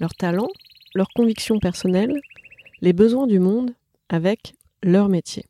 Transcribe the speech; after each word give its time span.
leurs 0.00 0.14
talents, 0.14 0.50
leurs 0.94 1.10
convictions 1.14 1.58
personnelles, 1.58 2.20
les 2.80 2.92
besoins 2.92 3.26
du 3.26 3.38
monde 3.38 3.72
avec 4.08 4.54
leur 4.82 5.08
métier. 5.08 5.44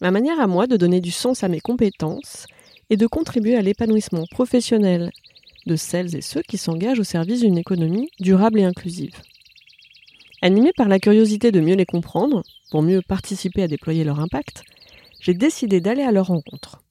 Ma 0.00 0.10
manière 0.10 0.40
à 0.40 0.46
moi 0.46 0.66
de 0.66 0.76
donner 0.76 1.00
du 1.00 1.10
sens 1.10 1.44
à 1.44 1.48
mes 1.48 1.60
compétences 1.60 2.46
et 2.90 2.96
de 2.96 3.06
contribuer 3.06 3.56
à 3.56 3.62
l'épanouissement 3.62 4.26
professionnel 4.30 5.10
de 5.66 5.76
celles 5.76 6.14
et 6.14 6.20
ceux 6.20 6.42
qui 6.42 6.58
s'engagent 6.58 7.00
au 7.00 7.04
service 7.04 7.40
d'une 7.40 7.58
économie 7.58 8.10
durable 8.20 8.60
et 8.60 8.64
inclusive. 8.64 9.14
Animée 10.42 10.72
par 10.76 10.88
la 10.88 10.98
curiosité 10.98 11.52
de 11.52 11.60
mieux 11.60 11.74
les 11.74 11.86
comprendre, 11.86 12.42
pour 12.70 12.82
mieux 12.82 13.00
participer 13.00 13.62
à 13.62 13.68
déployer 13.68 14.04
leur 14.04 14.20
impact, 14.20 14.62
j'ai 15.20 15.32
décidé 15.32 15.80
d'aller 15.80 16.02
à 16.02 16.12
leur 16.12 16.26
rencontre. 16.26 16.82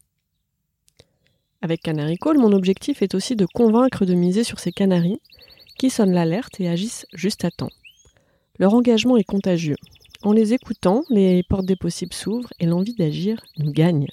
Avec 1.61 1.81
Canary 1.81 2.17
Call, 2.17 2.39
mon 2.39 2.51
objectif 2.51 3.01
est 3.01 3.13
aussi 3.13 3.35
de 3.35 3.45
convaincre 3.45 4.05
de 4.05 4.15
miser 4.15 4.43
sur 4.43 4.59
ces 4.59 4.71
canaris 4.71 5.21
qui 5.83 5.89
sonnent 5.89 6.13
l'alerte 6.13 6.61
et 6.61 6.69
agissent 6.69 7.05
juste 7.11 7.43
à 7.43 7.51
temps. 7.51 7.69
Leur 8.57 8.73
engagement 8.73 9.17
est 9.17 9.25
contagieux. 9.25 9.75
En 10.21 10.31
les 10.31 10.53
écoutant, 10.53 11.03
les 11.09 11.43
portes 11.43 11.65
des 11.65 11.75
possibles 11.75 12.13
s'ouvrent 12.13 12.53
et 12.61 12.65
l'envie 12.65 12.93
d'agir 12.93 13.41
nous 13.57 13.73
gagne. 13.73 14.07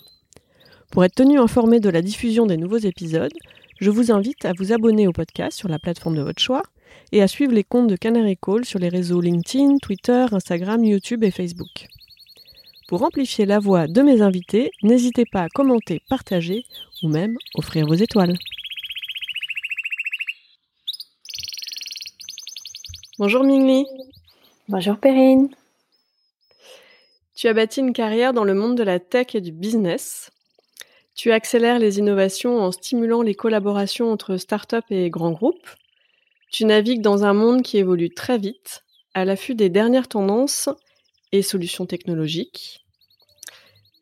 Pour 0.91 1.05
être 1.05 1.15
tenu 1.15 1.39
informé 1.39 1.79
de 1.79 1.89
la 1.89 2.03
diffusion 2.03 2.47
des 2.47 2.57
nouveaux 2.57 2.79
épisodes, 2.79 3.33
je 3.79 3.89
vous 3.89 4.11
invite 4.11 4.45
à 4.47 4.53
vous 4.53 4.73
abonner 4.73 5.07
au 5.07 5.13
podcast 5.13 5.57
sur 5.57 5.69
la 5.69 5.79
plateforme 5.79 6.17
de 6.17 6.23
votre 6.23 6.43
choix 6.43 6.65
et 7.13 7.23
à 7.23 7.29
suivre 7.29 7.53
les 7.53 7.63
comptes 7.63 7.87
de 7.87 7.95
Canary 7.95 8.37
Call 8.37 8.65
sur 8.65 8.81
les 8.81 8.89
réseaux 8.89 9.21
LinkedIn, 9.21 9.77
Twitter, 9.79 10.27
Instagram, 10.33 10.85
YouTube 10.85 11.23
et 11.23 11.31
Facebook. 11.31 11.87
Pour 12.89 13.05
amplifier 13.05 13.47
la 13.47 13.61
voix 13.61 13.87
de 13.87 14.03
mes 14.03 14.23
invités, 14.23 14.73
n'hésitez 14.83 15.25
pas 15.25 15.43
à 15.43 15.49
commenter, 15.49 16.03
partager 16.09 16.65
ou 17.05 17.09
même 17.09 17.37
offrir 17.55 17.87
vos 17.87 17.95
étoiles. 17.95 18.35
Bonjour 23.21 23.45
Mingli. 23.45 23.85
Bonjour 24.67 24.97
Perrine. 24.97 25.51
Tu 27.35 27.49
as 27.49 27.53
bâti 27.53 27.81
une 27.81 27.93
carrière 27.93 28.33
dans 28.33 28.45
le 28.45 28.55
monde 28.55 28.79
de 28.79 28.83
la 28.83 28.99
tech 28.99 29.35
et 29.35 29.43
du 29.43 29.53
business. 29.53 30.31
Tu 31.15 31.31
accélères 31.31 31.79
les 31.79 31.99
innovations 31.99 32.61
en 32.61 32.73
stimulant 32.73 33.21
les 33.21 33.35
collaborations 33.35 34.11
entre 34.11 34.39
startups 34.39 34.89
et 34.89 35.11
grands 35.11 35.33
groupes. 35.33 35.69
Tu 36.51 36.65
navigues 36.65 37.03
dans 37.03 37.27
un 37.27 37.35
monde 37.35 37.61
qui 37.61 37.77
évolue 37.77 38.09
très 38.09 38.39
vite, 38.39 38.85
à 39.13 39.27
l'affût 39.27 39.55
des 39.55 39.69
dernières 39.69 40.09
tendances 40.09 40.71
et 41.31 41.43
solutions 41.43 41.85
technologiques. 41.85 42.87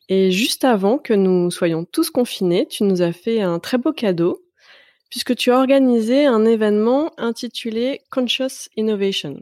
Et 0.09 0.31
juste 0.31 0.65
avant 0.65 0.97
que 0.97 1.15
nous 1.15 1.51
soyons 1.51 1.85
tous 1.85 2.11
confinés, 2.11 2.69
tu 2.69 2.85
nous 2.85 3.03
as 3.03 3.13
fait 3.13 3.41
un 3.41 3.59
très 3.59 3.79
beau 3.79 3.93
cadeau 3.93 4.45
puisque 5.11 5.35
tu 5.37 5.51
as 5.51 5.59
organisé 5.59 6.27
un 6.27 6.45
événement 6.45 7.11
intitulé 7.17 8.01
Conscious 8.11 8.69
Innovation. 8.77 9.37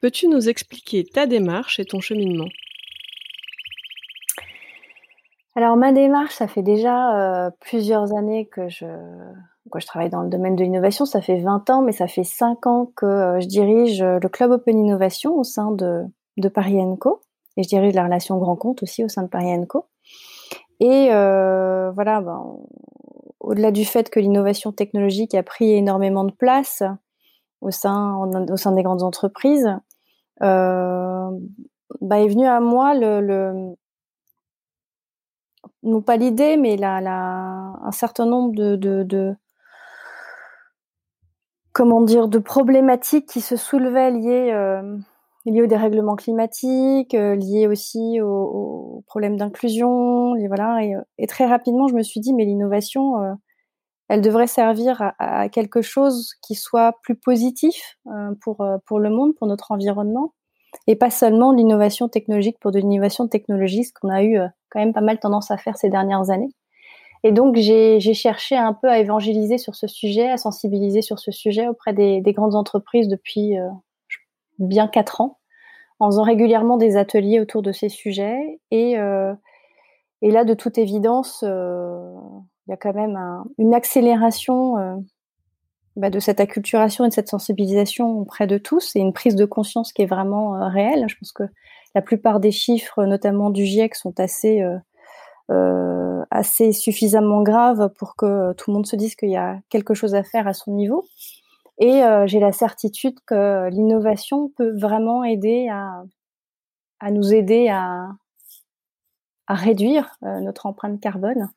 Peux-tu 0.00 0.28
nous 0.28 0.48
expliquer 0.48 1.04
ta 1.04 1.26
démarche 1.26 1.80
et 1.80 1.84
ton 1.84 2.00
cheminement? 2.00 2.48
Alors 5.56 5.76
ma 5.76 5.92
démarche, 5.92 6.34
ça 6.34 6.48
fait 6.48 6.62
déjà 6.62 7.46
euh, 7.46 7.50
plusieurs 7.60 8.14
années 8.16 8.46
que 8.46 8.68
je, 8.68 8.86
travaille 9.86 10.10
dans 10.10 10.22
le 10.22 10.28
domaine 10.28 10.56
de 10.56 10.64
l'innovation. 10.64 11.06
Ça 11.06 11.20
fait 11.20 11.38
20 11.38 11.70
ans, 11.70 11.82
mais 11.82 11.92
ça 11.92 12.06
fait 12.08 12.24
5 12.24 12.66
ans 12.66 12.90
que 12.96 13.06
euh, 13.06 13.40
je 13.40 13.46
dirige 13.46 14.02
le 14.02 14.28
Club 14.28 14.50
Open 14.50 14.78
Innovation 14.78 15.36
au 15.38 15.44
sein 15.44 15.70
de, 15.70 16.02
de 16.36 16.48
Paris 16.48 16.78
Co. 16.98 17.20
Et 17.56 17.62
je 17.62 17.68
dirige 17.68 17.94
la 17.94 18.04
relation 18.04 18.36
grand 18.38 18.56
compte 18.56 18.82
aussi 18.82 19.04
au 19.04 19.08
sein 19.08 19.22
de 19.22 19.28
Paris 19.28 19.54
Co. 19.68 19.86
Et 20.80 21.08
euh, 21.12 21.92
voilà, 21.92 22.20
ben, 22.20 22.56
au-delà 23.54 23.70
du 23.70 23.84
fait 23.84 24.10
que 24.10 24.18
l'innovation 24.18 24.72
technologique 24.72 25.32
a 25.36 25.44
pris 25.44 25.70
énormément 25.70 26.24
de 26.24 26.32
place 26.32 26.82
au 27.60 27.70
sein, 27.70 28.26
des 28.72 28.82
grandes 28.82 29.04
entreprises, 29.04 29.78
euh, 30.42 31.30
bah 32.00 32.18
est 32.18 32.26
venu 32.26 32.46
à 32.46 32.58
moi 32.58 32.94
non 35.84 36.02
pas 36.02 36.16
l'idée, 36.16 36.56
mais 36.56 36.82
un 36.82 37.92
certain 37.92 38.26
nombre 38.26 38.56
de, 38.56 39.36
comment 41.72 42.00
dire 42.00 42.26
de 42.26 42.38
problématiques 42.40 43.26
qui 43.26 43.40
se 43.40 43.54
soulevaient 43.54 44.10
liées 44.10 44.50
euh, 44.52 44.98
liées 45.46 45.62
au 45.62 45.66
dérèglement 45.66 46.16
climatique, 46.16 47.14
euh, 47.14 47.34
liées 47.34 47.66
aussi 47.66 48.20
aux, 48.20 49.02
problèmes 49.06 49.36
d'inclusion, 49.36 50.34
voilà. 50.46 50.82
Et, 50.82 50.94
euh, 50.94 51.00
et, 51.18 51.26
très 51.26 51.46
rapidement, 51.46 51.88
je 51.88 51.94
me 51.94 52.02
suis 52.02 52.20
dit, 52.20 52.32
mais 52.34 52.44
l'innovation, 52.44 53.20
euh, 53.22 53.32
elle 54.08 54.20
devrait 54.20 54.46
servir 54.46 55.12
à, 55.18 55.48
quelque 55.48 55.82
chose 55.82 56.34
qui 56.42 56.54
soit 56.54 56.94
plus 57.02 57.16
positif 57.16 57.96
euh, 58.08 58.34
pour 58.42 58.64
pour 58.86 59.00
le 59.00 59.10
monde, 59.10 59.34
pour 59.36 59.46
notre 59.46 59.72
environnement, 59.72 60.34
et 60.86 60.96
pas 60.96 61.10
seulement 61.10 61.52
l'innovation 61.52 62.08
technologique 62.08 62.58
pour 62.60 62.70
de 62.70 62.78
l'innovation 62.78 63.28
technologique, 63.28 63.86
ce 63.86 63.92
qu'on 63.92 64.10
a 64.10 64.22
eu 64.24 64.38
quand 64.70 64.80
même 64.80 64.92
pas 64.92 65.00
mal 65.00 65.18
tendance 65.20 65.50
à 65.50 65.56
faire 65.56 65.76
ces 65.78 65.88
dernières 65.90 66.30
années. 66.30 66.50
Et 67.22 67.32
donc, 67.32 67.56
j'ai 67.56 68.00
cherché 68.14 68.56
un 68.56 68.74
peu 68.74 68.88
à 68.88 68.98
évangéliser 68.98 69.56
sur 69.56 69.74
ce 69.74 69.86
sujet, 69.86 70.28
à 70.30 70.36
sensibiliser 70.36 71.00
sur 71.00 71.18
ce 71.18 71.32
sujet 71.32 71.68
auprès 71.68 71.94
des 71.94 72.32
grandes 72.34 72.54
entreprises 72.54 73.08
depuis 73.08 73.56
bien 74.58 74.88
quatre 74.88 75.20
ans, 75.20 75.38
en 76.00 76.06
faisant 76.06 76.22
régulièrement 76.22 76.76
des 76.76 76.96
ateliers 76.96 77.40
autour 77.40 77.62
de 77.62 77.72
ces 77.72 77.88
sujets. 77.88 78.60
Et, 78.70 78.98
euh, 78.98 79.34
là, 80.22 80.44
de 80.44 80.54
toute 80.54 80.78
évidence, 80.78 81.44
euh, 81.46 82.14
il 82.66 82.70
y 82.70 82.74
a 82.74 82.76
quand 82.76 82.94
même 82.94 83.16
un, 83.16 83.44
une 83.58 83.74
accélération 83.74 84.78
euh, 84.78 84.96
bah, 85.96 86.10
de 86.10 86.18
cette 86.18 86.40
acculturation 86.40 87.04
et 87.04 87.08
de 87.08 87.12
cette 87.12 87.28
sensibilisation 87.28 88.18
auprès 88.18 88.46
de 88.46 88.58
tous 88.58 88.96
et 88.96 89.00
une 89.00 89.12
prise 89.12 89.36
de 89.36 89.44
conscience 89.44 89.92
qui 89.92 90.02
est 90.02 90.06
vraiment 90.06 90.68
réelle. 90.70 91.06
Je 91.08 91.16
pense 91.16 91.32
que 91.32 91.44
la 91.94 92.02
plupart 92.02 92.40
des 92.40 92.50
chiffres, 92.50 93.04
notamment 93.04 93.50
du 93.50 93.64
GIEC, 93.64 93.94
sont 93.94 94.14
assez 96.30 96.72
suffisamment 96.72 97.42
graves 97.42 97.90
pour 97.98 98.16
que 98.16 98.52
tout 98.54 98.70
le 98.70 98.74
monde 98.74 98.86
se 98.86 98.96
dise 98.96 99.14
qu'il 99.14 99.30
y 99.30 99.36
a 99.36 99.58
quelque 99.68 99.94
chose 99.94 100.14
à 100.14 100.24
faire 100.24 100.48
à 100.48 100.54
son 100.54 100.72
niveau. 100.72 101.04
Et 101.78 102.02
euh, 102.04 102.26
j'ai 102.26 102.40
la 102.40 102.52
certitude 102.52 103.18
que 103.26 103.68
l'innovation 103.70 104.50
peut 104.56 104.76
vraiment 104.78 105.24
aider 105.24 105.68
à, 105.68 106.02
à 107.00 107.10
nous 107.10 107.34
aider 107.34 107.68
à, 107.68 108.08
à 109.46 109.54
réduire 109.54 110.16
euh, 110.22 110.40
notre 110.40 110.66
empreinte 110.66 111.00
carbone. 111.00 111.50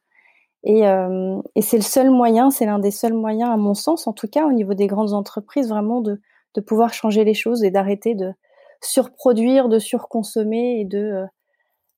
Et, 0.64 0.88
euh, 0.88 1.40
et 1.56 1.62
c'est 1.62 1.78
le 1.78 1.84
seul 1.84 2.10
moyen, 2.10 2.50
c'est 2.50 2.66
l'un 2.66 2.80
des 2.80 2.92
seuls 2.92 3.14
moyens, 3.14 3.52
à 3.52 3.58
mon 3.58 3.76
sens, 3.76 4.08
en 4.08 4.14
tout 4.14 4.28
cas 4.28 4.46
au 4.46 4.52
niveau 4.52 4.74
des 4.74 4.88
grandes 4.88 5.14
entreprises, 5.14 5.70
vraiment 5.70 6.02
de, 6.02 6.20
de 6.56 6.62
pouvoir 6.62 6.94
changer 6.94 7.24
les 7.24 7.36
choses 7.36 7.64
et 7.64 7.72
d'arrêter 7.72 8.16
de 8.16 8.34
surproduire, 8.82 9.70
de 9.70 9.80
surconsommer 9.80 10.82
et 10.82 10.86
de 10.86 10.98
euh, 10.98 11.26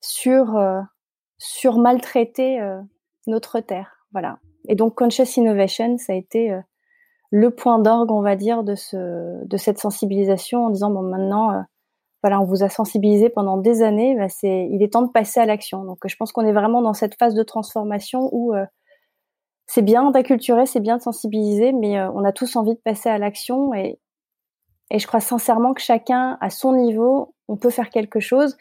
sur, 0.02 0.58
euh, 0.58 0.82
sur 1.38 1.78
maltraiter 1.78 2.60
notre 3.28 3.60
terre. 3.60 4.06
Voilà. 4.12 4.40
Et 4.68 4.76
donc 4.76 4.96
Conscious 4.96 5.38
Innovation, 5.38 5.98
ça 5.98 6.14
a 6.14 6.16
été 6.16 6.58
le 7.32 7.52
point 7.52 7.80
d'orgue, 7.80 8.12
on 8.12 8.22
va 8.22 8.36
dire, 8.36 8.64
de, 8.64 8.76
ce, 8.76 9.46
de 9.46 9.58
cette 9.58 9.78
sensibilisation 9.80 10.66
en 10.66 10.70
disant 10.70 10.90
bon 10.90 11.04
maintenant, 11.04 11.52
euh, 11.52 11.62
voilà, 12.24 12.42
on 12.42 12.46
vous 12.46 12.64
a 12.64 12.70
sensibilisé 12.70 13.30
pendant 13.30 13.58
des 13.58 13.82
années, 13.82 14.16
bah, 14.18 14.30
c'est, 14.30 14.68
il 14.72 14.84
est 14.84 14.94
temps 14.94 15.04
de 15.04 15.12
passer 15.12 15.40
à 15.40 15.46
l'action. 15.46 15.86
Donc 15.86 16.00
je 16.06 16.16
pense 16.16 16.32
qu'on 16.32 16.46
est 16.46 16.54
vraiment 16.54 16.82
dans 16.82 16.94
cette 16.94 17.16
phase 17.16 17.36
de 17.36 17.44
transformation 17.44 18.30
où 18.32 18.54
euh, 18.54 18.66
c'est 19.68 19.84
bien 19.84 20.10
d'acculturer, 20.12 20.66
c'est 20.66 20.80
bien 20.80 20.98
de 20.98 21.02
sensibiliser, 21.02 21.72
mais 21.72 22.00
euh, 22.00 22.12
on 22.12 22.24
a 22.24 22.32
tous 22.32 22.56
envie 22.56 22.74
de 22.74 22.82
passer 22.84 23.10
à 23.10 23.18
l'action 23.18 23.74
et, 23.74 24.00
et 24.90 25.00
je 25.00 25.08
crois 25.08 25.20
sincèrement 25.20 25.74
que 25.74 25.82
chacun, 25.82 26.38
à 26.42 26.50
son 26.50 26.74
niveau, 26.74 27.36
on 27.48 27.58
peut 27.58 27.70
faire 27.70 27.90
quelque 27.92 28.20
chose. 28.20 28.58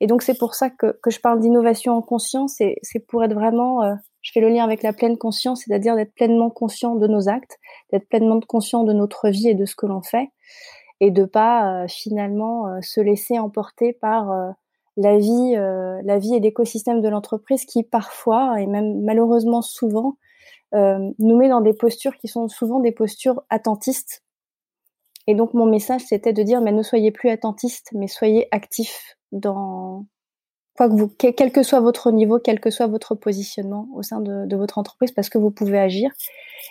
Et 0.00 0.06
donc 0.06 0.22
c'est 0.22 0.38
pour 0.38 0.54
ça 0.54 0.70
que, 0.70 0.98
que 1.02 1.10
je 1.10 1.20
parle 1.20 1.40
d'innovation 1.40 1.94
en 1.94 2.02
conscience, 2.02 2.60
et 2.60 2.78
c'est 2.82 3.00
pour 3.00 3.22
être 3.24 3.34
vraiment 3.34 3.82
je 4.22 4.30
fais 4.32 4.40
le 4.40 4.48
lien 4.48 4.64
avec 4.64 4.82
la 4.82 4.92
pleine 4.92 5.18
conscience, 5.18 5.64
c'est-à-dire 5.64 5.96
d'être 5.96 6.14
pleinement 6.14 6.48
conscient 6.48 6.94
de 6.94 7.06
nos 7.06 7.28
actes, 7.28 7.58
d'être 7.92 8.08
pleinement 8.08 8.40
conscient 8.40 8.84
de 8.84 8.92
notre 8.92 9.28
vie 9.28 9.48
et 9.48 9.54
de 9.54 9.64
ce 9.64 9.74
que 9.74 9.86
l'on 9.86 10.00
fait, 10.00 10.30
et 11.00 11.10
de 11.10 11.24
pas 11.24 11.82
euh, 11.82 11.88
finalement 11.88 12.68
euh, 12.68 12.80
se 12.80 13.00
laisser 13.00 13.38
emporter 13.38 13.92
par 13.92 14.30
euh, 14.30 14.50
la 14.96 15.18
vie, 15.18 15.54
la 15.54 16.18
vie 16.18 16.34
et 16.34 16.40
l'écosystème 16.40 17.00
de 17.00 17.08
l'entreprise 17.08 17.64
qui 17.64 17.82
parfois 17.82 18.60
et 18.60 18.66
même 18.66 19.00
malheureusement 19.00 19.62
souvent 19.62 20.18
nous 20.74 21.36
met 21.38 21.48
dans 21.48 21.62
des 21.62 21.72
postures 21.72 22.14
qui 22.18 22.28
sont 22.28 22.46
souvent 22.48 22.78
des 22.78 22.92
postures 22.92 23.42
attentistes. 23.48 24.22
Et 25.26 25.34
donc 25.34 25.54
mon 25.54 25.64
message 25.64 26.02
c'était 26.02 26.34
de 26.34 26.42
dire 26.42 26.60
mais 26.60 26.72
ne 26.72 26.82
soyez 26.82 27.10
plus 27.10 27.30
attentiste, 27.30 27.88
mais 27.94 28.06
soyez 28.06 28.48
actif 28.50 29.16
dans 29.32 30.04
quel 30.76 31.52
que 31.52 31.62
soit 31.62 31.80
votre 31.80 32.10
niveau, 32.10 32.38
quel 32.38 32.60
que 32.60 32.70
soit 32.70 32.86
votre 32.86 33.14
positionnement 33.14 33.88
au 33.94 34.02
sein 34.02 34.20
de, 34.20 34.56
votre 34.56 34.78
entreprise, 34.78 35.12
parce 35.12 35.28
que 35.28 35.38
vous 35.38 35.50
pouvez 35.50 35.78
agir. 35.78 36.10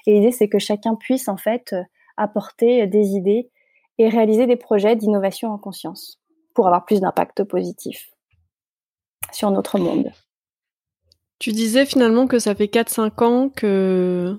Et 0.07 0.13
l'idée 0.13 0.31
c'est 0.31 0.49
que 0.49 0.59
chacun 0.59 0.95
puisse 0.95 1.27
en 1.27 1.37
fait 1.37 1.75
apporter 2.17 2.87
des 2.87 3.09
idées 3.09 3.49
et 3.97 4.09
réaliser 4.09 4.47
des 4.47 4.55
projets 4.55 4.95
d'innovation 4.95 5.49
en 5.49 5.57
conscience 5.57 6.19
pour 6.53 6.67
avoir 6.67 6.85
plus 6.85 6.99
d'impact 7.01 7.43
positif 7.43 8.09
sur 9.31 9.51
notre 9.51 9.77
monde. 9.77 10.11
Tu 11.39 11.51
disais 11.51 11.85
finalement 11.85 12.27
que 12.27 12.39
ça 12.39 12.53
fait 12.53 12.65
4-5 12.65 13.23
ans 13.23 13.49
que, 13.49 14.37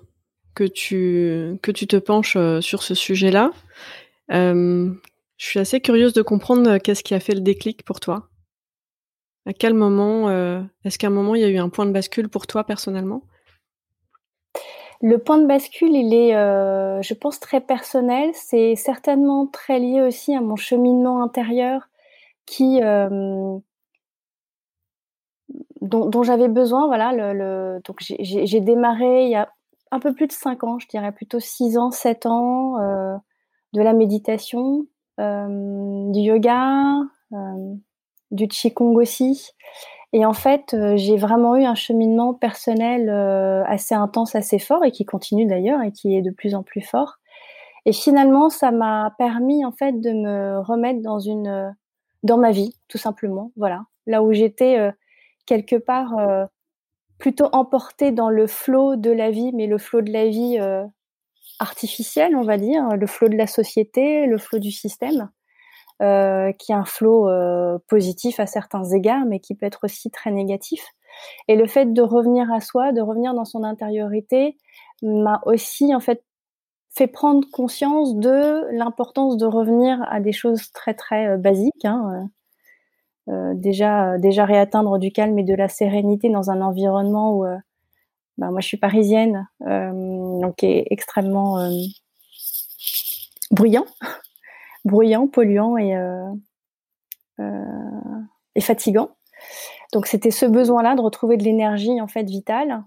que, 0.55 0.65
tu, 0.65 1.59
que 1.63 1.73
tu 1.73 1.87
te 1.87 1.97
penches 1.97 2.37
euh, 2.37 2.61
sur 2.61 2.83
ce 2.83 2.95
sujet-là. 2.95 3.51
Euh, 4.31 4.93
je 5.37 5.47
suis 5.47 5.59
assez 5.59 5.81
curieuse 5.81 6.13
de 6.13 6.23
comprendre 6.23 6.71
euh, 6.71 6.79
qu'est-ce 6.79 7.03
qui 7.03 7.15
a 7.15 7.21
fait 7.21 7.35
le 7.35 7.41
déclic 7.41 7.85
pour 7.85 7.99
toi? 7.99 8.29
À 9.47 9.53
quel 9.53 9.75
moment, 9.75 10.31
est-ce 10.85 10.99
qu'à 10.99 11.09
un 11.09 11.11
moment 11.11 11.35
il 11.35 11.41
y 11.41 11.45
a 11.45 11.49
eu 11.49 11.59
un 11.59 11.69
point 11.69 11.87
de 11.87 11.91
bascule 11.91 12.29
pour 12.29 12.47
toi 12.47 12.65
personnellement? 12.65 13.23
Le 15.01 15.19
point 15.19 15.39
de 15.39 15.47
bascule, 15.47 15.97
il 15.97 16.15
est, 16.15 16.31
je 16.31 17.15
pense, 17.15 17.41
très 17.41 17.61
personnel. 17.61 18.31
C'est 18.35 18.77
certainement 18.77 19.49
très 19.49 19.81
lié 19.81 20.01
aussi 20.01 20.33
à 20.33 20.41
mon 20.41 20.55
cheminement 20.55 21.25
intérieur 21.25 21.89
qui, 22.47 22.81
dont, 25.81 26.23
j'avais 26.23 26.49
besoin. 26.49 26.87
Voilà, 26.87 27.13
donc 27.81 27.97
j'ai 27.99 28.61
démarré 28.61 29.25
il 29.25 29.31
y 29.31 29.35
a 29.35 29.53
un 29.93 30.01
peu 30.01 30.15
plus 30.15 30.27
de 30.27 30.33
5 30.33 30.65
ans, 30.65 30.79
je 30.79 30.89
dirais 30.89 31.13
plutôt 31.13 31.39
6 31.39 31.77
ans, 31.77 31.91
7 31.91 32.27
ans, 32.27 32.81
euh, 32.81 33.17
de 33.75 33.83
la 33.83 33.93
méditation, 33.93 34.87
euh, 35.21 36.11
du 36.11 36.21
yoga, 36.21 36.97
euh, 37.33 37.75
du 38.33 38.49
qigong 38.49 38.97
aussi. 38.97 39.51
Et 40.13 40.27
en 40.27 40.33
fait, 40.33 40.77
j'ai 40.97 41.17
vraiment 41.17 41.57
eu 41.57 41.65
un 41.65 41.75
cheminement 41.75 42.35
personnel 42.35 43.09
assez 43.67 43.95
intense, 43.95 44.35
assez 44.35 44.59
fort, 44.59 44.85
et 44.85 44.91
qui 44.91 45.07
continue 45.07 45.47
d'ailleurs, 45.47 45.81
et 45.83 45.93
qui 45.93 46.17
est 46.17 46.23
de 46.23 46.31
plus 46.31 46.55
en 46.55 46.63
plus 46.63 46.83
fort. 46.83 47.19
Et 47.87 47.93
finalement, 47.93 48.51
ça 48.51 48.73
m'a 48.73 49.15
permis 49.17 49.65
en 49.65 49.73
fait 49.73 50.01
de 50.01 50.11
me 50.11 50.61
remettre 50.61 51.01
dans 51.01 51.19
une, 51.19 51.75
dans 52.25 52.37
ma 52.37 52.51
vie, 52.51 52.77
tout 52.89 52.99
simplement. 52.99 53.53
Voilà, 53.57 53.87
là 54.07 54.23
où 54.23 54.33
j'étais 54.35 54.93
quelque 55.47 55.77
part 55.77 56.19
euh, 56.19 56.47
plutôt 57.19 57.49
emporté 57.53 58.11
dans 58.11 58.31
le 58.31 58.47
flot 58.47 58.97
de 58.97 59.11
la 59.11 59.31
vie, 59.31 59.53
mais 59.53 59.67
le 59.67 59.79
flot 59.79 60.03
de 60.03 60.13
la 60.13 60.29
vie 60.29 60.59
euh, 60.61 60.85
artificiel, 61.59 62.37
on 62.37 62.43
va 62.43 62.59
dire, 62.59 62.97
le 62.97 63.07
flot 63.07 63.29
de 63.29 63.37
la 63.37 63.47
société, 63.47 64.27
le 64.27 64.39
flot 64.39 64.59
du 64.59 64.73
système, 64.73 65.31
euh, 66.03 66.53
qui 66.53 66.73
est 66.73 66.75
un 66.75 66.85
flot 66.85 67.29
positif 67.89 68.41
à 68.41 68.47
certains 68.47 68.85
égards, 68.85 69.25
mais 69.27 69.41
qui 69.41 69.55
peut 69.55 69.67
être 69.67 69.85
aussi 69.85 70.11
très 70.11 70.31
négatif. 70.31 70.85
Et 71.49 71.57
le 71.57 71.67
fait 71.67 71.93
de 71.93 72.03
revenir 72.03 72.51
à 72.53 72.61
soi, 72.61 72.93
de 72.93 73.01
revenir 73.01 73.35
dans 73.35 73.45
son 73.45 73.65
intériorité, 73.65 74.57
m'a 75.03 75.41
aussi 75.47 75.95
en 75.95 76.01
fait 76.01 76.23
fait 76.91 77.07
prendre 77.07 77.47
conscience 77.51 78.17
de 78.17 78.67
l'importance 78.73 79.39
de 79.39 79.47
revenir 79.47 79.99
à 80.11 80.21
des 80.21 80.33
choses 80.33 80.71
très 80.73 80.95
très 80.95 81.39
basiques. 81.39 81.85
Hein, 81.85 82.29
euh, 83.29 83.55
déjà, 83.55 84.19
déjà 84.19 84.45
réatteindre 84.45 84.99
du 84.99 85.13
calme 85.13 85.39
et 85.39 85.45
de 85.45 85.55
la 85.55 85.69
sérénité 85.69 86.29
dans 86.29 86.51
un 86.51 86.61
environnement 86.61 87.37
où, 87.37 87.45
euh, 87.45 87.57
bah, 88.39 88.51
moi 88.51 88.61
je 88.61 88.67
suis 88.67 88.77
parisienne, 88.77 89.49
euh, 89.67 90.41
donc 90.41 90.57
qui 90.57 90.67
est 90.67 90.87
extrêmement 90.91 91.71
bruyant, 93.51 93.87
bruyant, 94.85 95.29
polluant 95.29 95.77
et, 95.77 95.97
et 98.55 98.61
fatigant. 98.61 99.11
Donc 99.93 100.07
c'était 100.07 100.31
ce 100.31 100.47
besoin-là 100.47 100.95
de 100.95 101.01
retrouver 101.01 101.37
de 101.37 101.45
l'énergie 101.45 102.01
en 102.01 102.09
fait 102.09 102.25
vitale. 102.25 102.85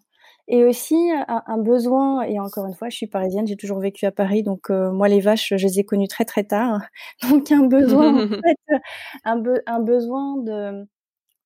Et 0.47 0.63
aussi 0.63 0.95
un, 1.27 1.57
besoin, 1.57 2.21
et 2.21 2.39
encore 2.39 2.67
une 2.67 2.75
fois, 2.75 2.89
je 2.89 2.95
suis 2.95 3.07
parisienne, 3.07 3.47
j'ai 3.47 3.55
toujours 3.55 3.79
vécu 3.79 4.05
à 4.05 4.11
Paris, 4.11 4.43
donc 4.43 4.69
euh, 4.69 4.91
moi 4.91 5.07
les 5.07 5.19
vaches, 5.19 5.53
je 5.57 5.65
les 5.65 5.79
ai 5.79 5.85
connues 5.85 6.07
très 6.07 6.23
très 6.23 6.43
tard, 6.43 6.81
donc 7.31 7.51
un 7.51 7.65
besoin, 7.65 8.25
en 8.25 8.27
fait, 8.43 8.77
un, 9.23 9.41
un, 9.65 9.79
besoin 9.79 10.37
de, 10.37 10.87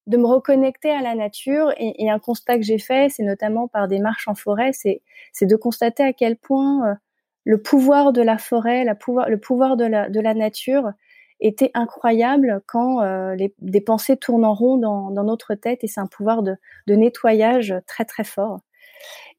de 0.08 0.18
me 0.18 0.26
reconnecter 0.26 0.92
à 0.92 1.02
la 1.02 1.16
nature, 1.16 1.72
et, 1.78 2.04
et 2.04 2.10
un 2.10 2.20
constat 2.20 2.58
que 2.58 2.64
j'ai 2.64 2.78
fait, 2.78 3.10
c'est 3.10 3.24
notamment 3.24 3.70
par 3.70 3.88
des 3.88 4.00
marches 4.00 4.28
en 4.28 4.36
forêt, 4.36 4.72
c'est 4.74 5.02
de 5.46 5.56
constater 5.56 6.04
à 6.04 6.12
quel 6.12 6.36
point 6.36 6.90
euh, 6.90 6.96
le 7.46 7.62
pouvoir 7.62 8.14
de 8.14 8.22
la 8.22 8.38
forêt, 8.38 8.86
pouvoir, 9.00 9.30
le 9.30 9.40
pouvoir 9.40 9.78
de 9.78 9.86
la, 9.86 10.34
nature 10.34 10.92
était 11.40 11.72
incroyable 11.74 12.62
quand 12.68 13.02
euh, 13.02 13.36
les, 13.36 13.54
des 13.60 13.82
pensées 13.82 14.18
tournent 14.18 14.46
en 14.46 14.54
rond 14.54 14.78
dans, 14.78 15.24
notre 15.24 15.56
tête, 15.56 15.84
et 15.84 15.88
c'est 15.88 16.02
un 16.02 16.08
pouvoir 16.08 16.44
de, 16.44 16.56
nettoyage 16.88 17.74
très 17.88 18.06
très 18.06 18.24
fort. 18.24 18.60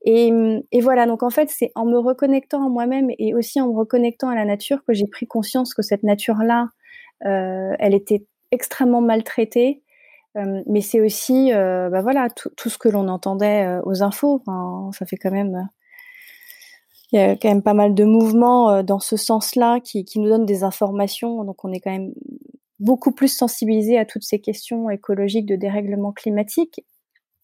Et, 0.02 0.32
voilà, 0.81 1.06
donc 1.06 1.23
en 1.23 1.31
fait, 1.31 1.50
c'est 1.50 1.73
en 1.75 1.85
me 1.85 1.99
reconnectant 1.99 2.64
à 2.64 2.69
moi-même 2.70 3.11
et 3.19 3.35
aussi 3.35 3.61
en 3.61 3.69
me 3.69 3.76
reconnectant 3.76 4.31
à 4.31 4.35
la 4.35 4.47
nature 4.47 4.82
que 4.85 4.94
j'ai 4.94 5.06
pris 5.06 5.26
conscience 5.26 5.75
que 5.75 5.82
cette 5.82 6.02
nature-là, 6.02 6.69
euh, 7.26 7.75
elle 7.79 7.94
était 7.94 8.25
extrêmement 8.50 9.02
maltraitée. 9.02 9.82
Euh, 10.38 10.62
mais 10.67 10.81
c'est 10.81 11.02
aussi, 11.02 11.50
bah 11.52 12.00
voilà, 12.00 12.29
tout, 12.31 12.70
ce 12.70 12.79
que 12.79 12.88
l'on 12.88 13.08
entendait 13.08 13.79
aux 13.85 14.02
infos. 14.02 14.43
Ça 14.93 15.05
fait 15.05 15.17
quand 15.17 15.31
même, 15.31 15.69
il 17.12 17.19
y 17.19 17.23
a 17.23 17.37
quand 17.37 17.49
même 17.49 17.62
pas 17.62 17.75
mal 17.75 17.95
de 17.95 18.05
mouvements 18.05 18.71
euh, 18.71 18.83
dans 18.83 19.01
ce 19.01 19.17
sens-là 19.17 19.81
qui, 19.81 20.07
nous 20.17 20.29
donnent 20.29 20.47
des 20.47 20.62
informations. 20.62 21.45
Donc, 21.45 21.65
on 21.65 21.73
est 21.73 21.81
quand 21.81 21.91
même 21.91 22.12
beaucoup 22.79 23.12
plus 23.12 23.29
sensibilisé 23.29 23.99
à 23.99 24.05
toutes 24.05 24.23
ces 24.23 24.41
questions 24.41 24.91
écologiques 24.91 25.47
de 25.47 25.57
dérèglement 25.57 26.12
climatique. 26.12 26.85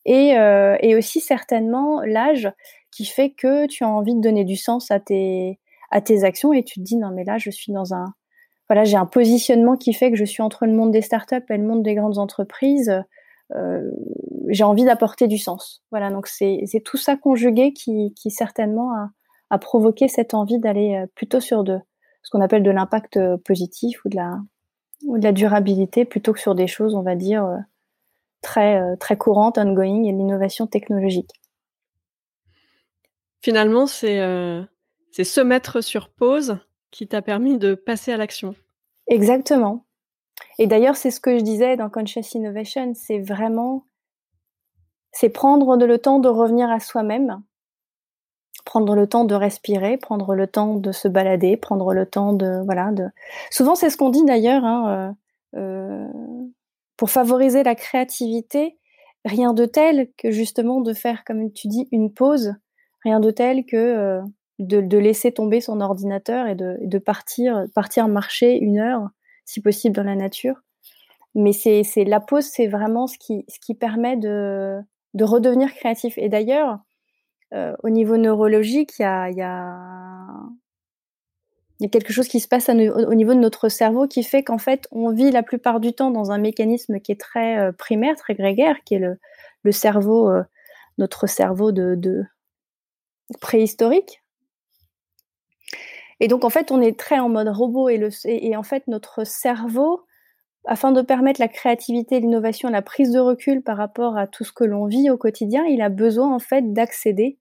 Et, 0.04 0.38
euh, 0.38 0.76
et 0.80 0.94
aussi 0.94 1.20
certainement 1.20 2.00
l'âge 2.02 2.48
qui 2.92 3.04
fait 3.04 3.30
que 3.30 3.66
tu 3.66 3.82
as 3.82 3.88
envie 3.88 4.14
de 4.14 4.20
donner 4.20 4.44
du 4.44 4.56
sens 4.56 4.92
à 4.92 5.00
tes, 5.00 5.58
à 5.90 6.00
tes 6.00 6.24
actions 6.24 6.52
et 6.52 6.62
tu 6.62 6.80
te 6.80 6.84
dis 6.84 6.96
non 6.96 7.10
mais 7.10 7.24
là 7.24 7.38
je 7.38 7.50
suis 7.50 7.72
dans 7.72 7.92
un 7.92 8.14
voilà 8.68 8.84
j'ai 8.84 8.96
un 8.96 9.06
positionnement 9.06 9.76
qui 9.76 9.92
fait 9.92 10.10
que 10.10 10.16
je 10.16 10.24
suis 10.24 10.42
entre 10.42 10.66
le 10.66 10.72
monde 10.72 10.92
des 10.92 11.02
startups 11.02 11.44
et 11.50 11.56
le 11.56 11.64
monde 11.64 11.82
des 11.82 11.94
grandes 11.94 12.18
entreprises. 12.18 13.02
Euh, 13.54 13.90
j'ai 14.48 14.64
envie 14.64 14.84
d'apporter 14.84 15.28
du 15.28 15.38
sens. 15.38 15.82
Voilà 15.90 16.10
donc 16.10 16.26
c'est 16.26 16.66
tout 16.84 16.96
ça 16.96 17.16
conjugué 17.16 17.72
qui, 17.72 18.14
qui 18.14 18.30
certainement 18.30 18.92
a, 18.92 19.10
a 19.50 19.58
provoqué 19.58 20.08
cette 20.08 20.34
envie 20.34 20.58
d'aller 20.58 20.97
euh, 20.97 21.06
plutôt 21.14 21.40
sur 21.40 21.64
de 21.64 21.78
ce 22.23 22.30
qu'on 22.30 22.40
appelle 22.40 22.62
de 22.62 22.70
l'impact 22.70 23.16
euh, 23.16 23.37
positif 23.37 24.04
ou 24.04 24.09
de 24.09 24.16
la 24.16 24.38
ou 25.04 25.18
de 25.18 25.25
la 25.25 25.32
durabilité 25.32 26.04
plutôt 26.04 26.32
que 26.32 26.40
sur 26.40 26.54
des 26.54 26.66
choses 26.66 26.94
on 26.94 27.02
va 27.02 27.14
dire 27.14 27.44
euh, 27.44 27.56
très, 28.42 28.97
très 28.99 29.16
courante, 29.16 29.59
ongoing, 29.59 30.04
et 30.04 30.12
l'innovation 30.12 30.66
technologique. 30.66 31.30
Finalement, 33.40 33.87
c'est 33.87 34.20
euh, 34.20 34.62
c'est 35.12 35.25
se 35.25 35.40
mettre 35.40 35.80
sur 35.80 36.11
pause 36.11 36.59
qui 36.90 37.06
t'a 37.06 37.23
permis 37.23 37.59
de 37.59 37.75
passer 37.75 38.12
à 38.12 38.16
l'action. 38.16 38.54
Exactement. 39.06 39.87
Et 40.59 40.66
d'ailleurs, 40.66 40.97
c'est 40.97 41.11
ce 41.11 41.20
que 41.20 41.38
je 41.38 41.44
disais 41.44 41.76
dans 41.76 41.88
Conscious 41.88 42.35
Innovation, 42.35 42.92
c'est 42.94 43.20
vraiment, 43.20 43.87
c'est 45.12 45.28
prendre 45.28 45.76
le 45.76 45.99
temps 45.99 46.18
de 46.18 46.28
revenir 46.28 46.70
à 46.70 46.80
soi-même, 46.80 47.42
prendre 48.66 48.94
le 48.94 49.06
temps 49.06 49.25
de 49.25 49.35
respirer, 49.35 49.96
prendre 49.96 50.35
le 50.35 50.46
temps 50.46 50.75
de 50.75 50.92
se 50.92 51.08
balader, 51.08 51.56
prendre 51.56 51.94
le 51.94 52.04
temps 52.04 52.35
de, 52.35 52.62
voilà, 52.66 52.92
de. 52.92 53.06
Souvent, 53.50 53.75
c'est 53.75 53.88
ce 53.88 53.96
qu'on 53.96 54.11
dit 54.11 54.25
d'ailleurs. 54.25 54.64
Hein, 54.64 55.16
euh, 55.54 55.61
euh 55.61 56.08
pour 56.96 57.11
favoriser 57.11 57.62
la 57.62 57.75
créativité, 57.75 58.78
rien 59.26 59.52
de 59.52 59.66
tel 59.66 60.08
que 60.16 60.30
justement 60.30 60.80
de 60.80 60.94
faire, 60.94 61.25
comme 61.25 61.52
tu 61.52 61.68
dis, 61.68 61.88
une 61.92 62.11
pause, 62.11 62.54
rien 63.04 63.20
de 63.20 63.30
tel 63.30 63.66
que 63.66 63.76
euh, 63.76 64.23
de, 64.58 64.96
laisser 64.96 65.30
tomber 65.32 65.61
son 65.61 65.82
ordinateur 65.82 66.46
et 66.46 66.54
de, 66.54 66.99
partir, 66.99 67.66
partir 67.75 68.08
marcher 68.08 68.56
une 68.56 68.78
heure, 68.78 69.11
si 69.44 69.61
possible, 69.61 69.94
dans 69.94 70.04
la 70.04 70.16
nature. 70.16 70.62
Mais 71.35 71.52
c'est, 71.52 71.82
la 72.06 72.20
pause, 72.20 72.46
c'est 72.46 72.66
vraiment 72.66 73.06
ce 73.06 73.18
qui, 73.18 73.44
ce 73.49 73.58
qui 73.61 73.75
permet 73.75 74.16
de, 74.16 74.80
de 75.12 75.25
redevenir 75.25 75.75
créatif. 75.75 76.16
Et 76.16 76.30
d'ailleurs, 76.30 76.78
au 77.52 77.90
niveau 77.90 78.16
neurologique, 78.16 78.98
il 78.98 79.02
y 79.02 79.42
a, 79.42 80.28
quelque 81.92 82.12
chose 82.12 82.28
qui 82.28 82.40
se 82.40 82.48
passe 82.48 82.68
au 82.68 83.14
niveau 83.14 83.34
de 83.34 83.38
notre 83.38 83.68
cerveau 83.68 84.06
qui 84.08 84.22
fait 84.22 84.42
qu'en 84.42 84.58
fait, 84.58 84.88
on 84.90 85.10
vit 85.10 85.30
la 85.30 85.42
plupart 85.42 85.80
du 85.80 85.92
temps 85.92 86.10
dans 86.10 86.30
un 86.32 86.38
mécanisme 86.38 87.00
qui 87.00 87.12
est 87.12 87.20
très 87.20 87.58
euh, 87.58 87.72
primaire, 87.72 88.16
très 88.16 88.34
grégaire, 88.34 88.76
qui 88.84 88.94
est 88.94 88.98
le, 89.62 89.72
cerveau, 89.72 90.30
euh, 90.30 90.42
notre 90.98 91.26
cerveau 91.26 91.72
de, 91.72 92.24
préhistorique. 93.40 94.22
Et 96.20 96.28
donc, 96.28 96.44
en 96.44 96.50
fait, 96.50 96.70
on 96.70 96.80
est 96.80 96.98
très 96.98 97.18
en 97.18 97.28
mode 97.28 97.48
robot 97.48 97.88
et, 97.88 98.08
et, 98.24 98.56
en 98.56 98.62
fait, 98.62 98.86
notre 98.86 99.24
cerveau, 99.24 100.04
afin 100.66 100.92
de 100.92 101.02
permettre 101.02 101.40
la 101.40 101.49
créativité, 101.49 102.20
l'innovation, 102.20 102.68
la 102.68 102.82
prise 102.82 103.12
de 103.12 103.18
recul 103.18 103.62
par 103.62 103.76
rapport 103.76 104.16
à 104.16 104.26
tout 104.26 104.44
ce 104.44 104.52
que 104.52 104.64
l'on 104.64 104.87
vit 104.87 105.11
au 105.11 105.16
quotidien, 105.16 105.64
il 105.64 105.80
a 105.80 105.88
besoin, 105.88 106.35
en 106.35 106.38
fait, 106.38 106.73
d'accéder 106.73 107.38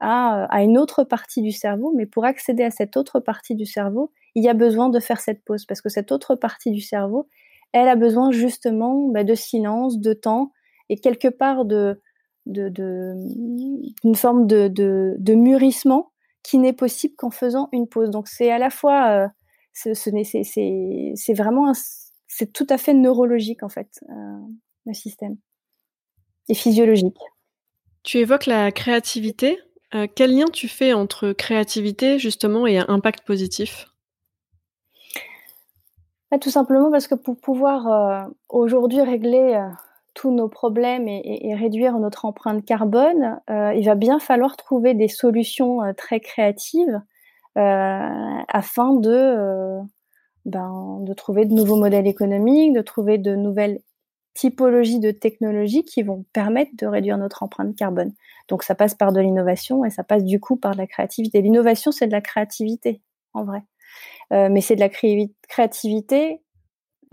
à, 0.00 0.62
une 0.62 0.78
autre 0.78 1.04
partie 1.04 1.42
du 1.42 1.52
cerveau, 1.52 1.92
mais 1.94 2.06
pour 2.06 2.24
accéder 2.24 2.64
à 2.64 2.70
cette 2.70 2.96
autre 2.96 3.20
partie 3.20 3.54
du 3.54 3.66
cerveau, 3.66 4.10
il 4.34 4.42
y 4.42 4.48
a 4.48 4.54
besoin 4.54 4.88
de 4.88 4.98
faire 4.98 5.20
cette 5.20 5.44
pause 5.44 5.64
parce 5.64 5.80
que 5.80 5.88
cette 5.88 6.10
autre 6.10 6.34
partie 6.34 6.72
du 6.72 6.80
cerveau, 6.80 7.28
elle 7.72 7.88
a 7.88 7.94
besoin 7.94 8.32
justement 8.32 9.08
bah, 9.08 9.22
de 9.22 9.34
silence, 9.34 10.00
de 10.00 10.12
temps 10.12 10.50
et 10.88 10.96
quelque 10.96 11.28
part 11.28 11.64
de 11.64 12.00
d'une 12.44 14.16
forme 14.16 14.48
de, 14.48 14.66
de, 14.68 15.34
mûrissement 15.34 16.10
qui 16.42 16.58
n'est 16.58 16.72
possible 16.72 17.14
qu'en 17.16 17.30
faisant 17.30 17.68
une 17.70 17.86
pause. 17.86 18.10
Donc 18.10 18.26
c'est 18.26 18.50
à 18.50 18.58
la 18.58 18.68
fois, 18.68 19.10
euh, 19.10 19.28
c'est 19.72 21.34
vraiment, 21.34 21.72
c'est 22.34 22.52
tout 22.52 22.66
à 22.68 22.78
fait 22.78 22.94
neurologique 22.94 23.62
en 23.62 23.68
fait, 23.68 24.00
euh, 24.10 24.38
le 24.86 24.94
système, 24.94 25.36
et 26.48 26.54
physiologique. 26.54 27.18
Tu 28.02 28.18
évoques 28.18 28.46
la 28.46 28.72
créativité. 28.72 29.58
Euh, 29.94 30.06
quel 30.12 30.34
lien 30.34 30.46
tu 30.46 30.68
fais 30.68 30.92
entre 30.92 31.32
créativité 31.32 32.18
justement 32.18 32.66
et 32.66 32.78
impact 32.78 33.26
positif? 33.26 33.86
Bah, 36.30 36.38
Tout 36.38 36.50
simplement 36.50 36.90
parce 36.90 37.06
que 37.06 37.14
pour 37.14 37.38
pouvoir 37.38 38.30
aujourd'hui 38.48 39.02
régler 39.02 39.60
tous 40.14 40.30
nos 40.30 40.48
problèmes 40.48 41.08
et, 41.08 41.54
réduire 41.54 41.98
notre 41.98 42.24
empreinte 42.24 42.64
carbone, 42.64 43.40
euh, 43.50 43.72
il 43.74 43.84
va 43.86 43.94
bien 43.94 44.18
falloir 44.18 44.56
trouver 44.56 44.94
des 44.94 45.08
solutions 45.08 45.82
euh, 45.82 45.92
très 45.92 46.20
créatives 46.20 47.00
euh, 47.56 48.38
afin 48.48 48.94
de, 48.94 49.80
ben, 50.44 50.98
de 51.00 51.14
trouver 51.14 51.44
de 51.44 51.54
nouveaux 51.54 51.76
modèles 51.76 52.06
économiques, 52.06 52.72
de 52.72 52.82
trouver 52.82 53.18
de 53.18 53.34
nouvelles 53.34 53.80
typologies 54.34 55.00
de 55.00 55.10
technologies 55.10 55.84
qui 55.84 56.02
vont 56.02 56.24
permettre 56.32 56.72
de 56.74 56.86
réduire 56.86 57.18
notre 57.18 57.42
empreinte 57.42 57.76
carbone. 57.76 58.12
Donc 58.48 58.62
ça 58.62 58.74
passe 58.74 58.94
par 58.94 59.12
de 59.12 59.20
l'innovation 59.20 59.84
et 59.84 59.90
ça 59.90 60.04
passe 60.04 60.24
du 60.24 60.40
coup 60.40 60.56
par 60.56 60.72
de 60.72 60.78
la 60.78 60.86
créativité. 60.86 61.42
L'innovation, 61.42 61.92
c'est 61.92 62.06
de 62.06 62.12
la 62.12 62.22
créativité, 62.22 63.02
en 63.34 63.44
vrai. 63.44 63.62
mais 64.30 64.62
c'est 64.62 64.74
de 64.74 64.80
la 64.80 64.88
créativité 64.88 66.40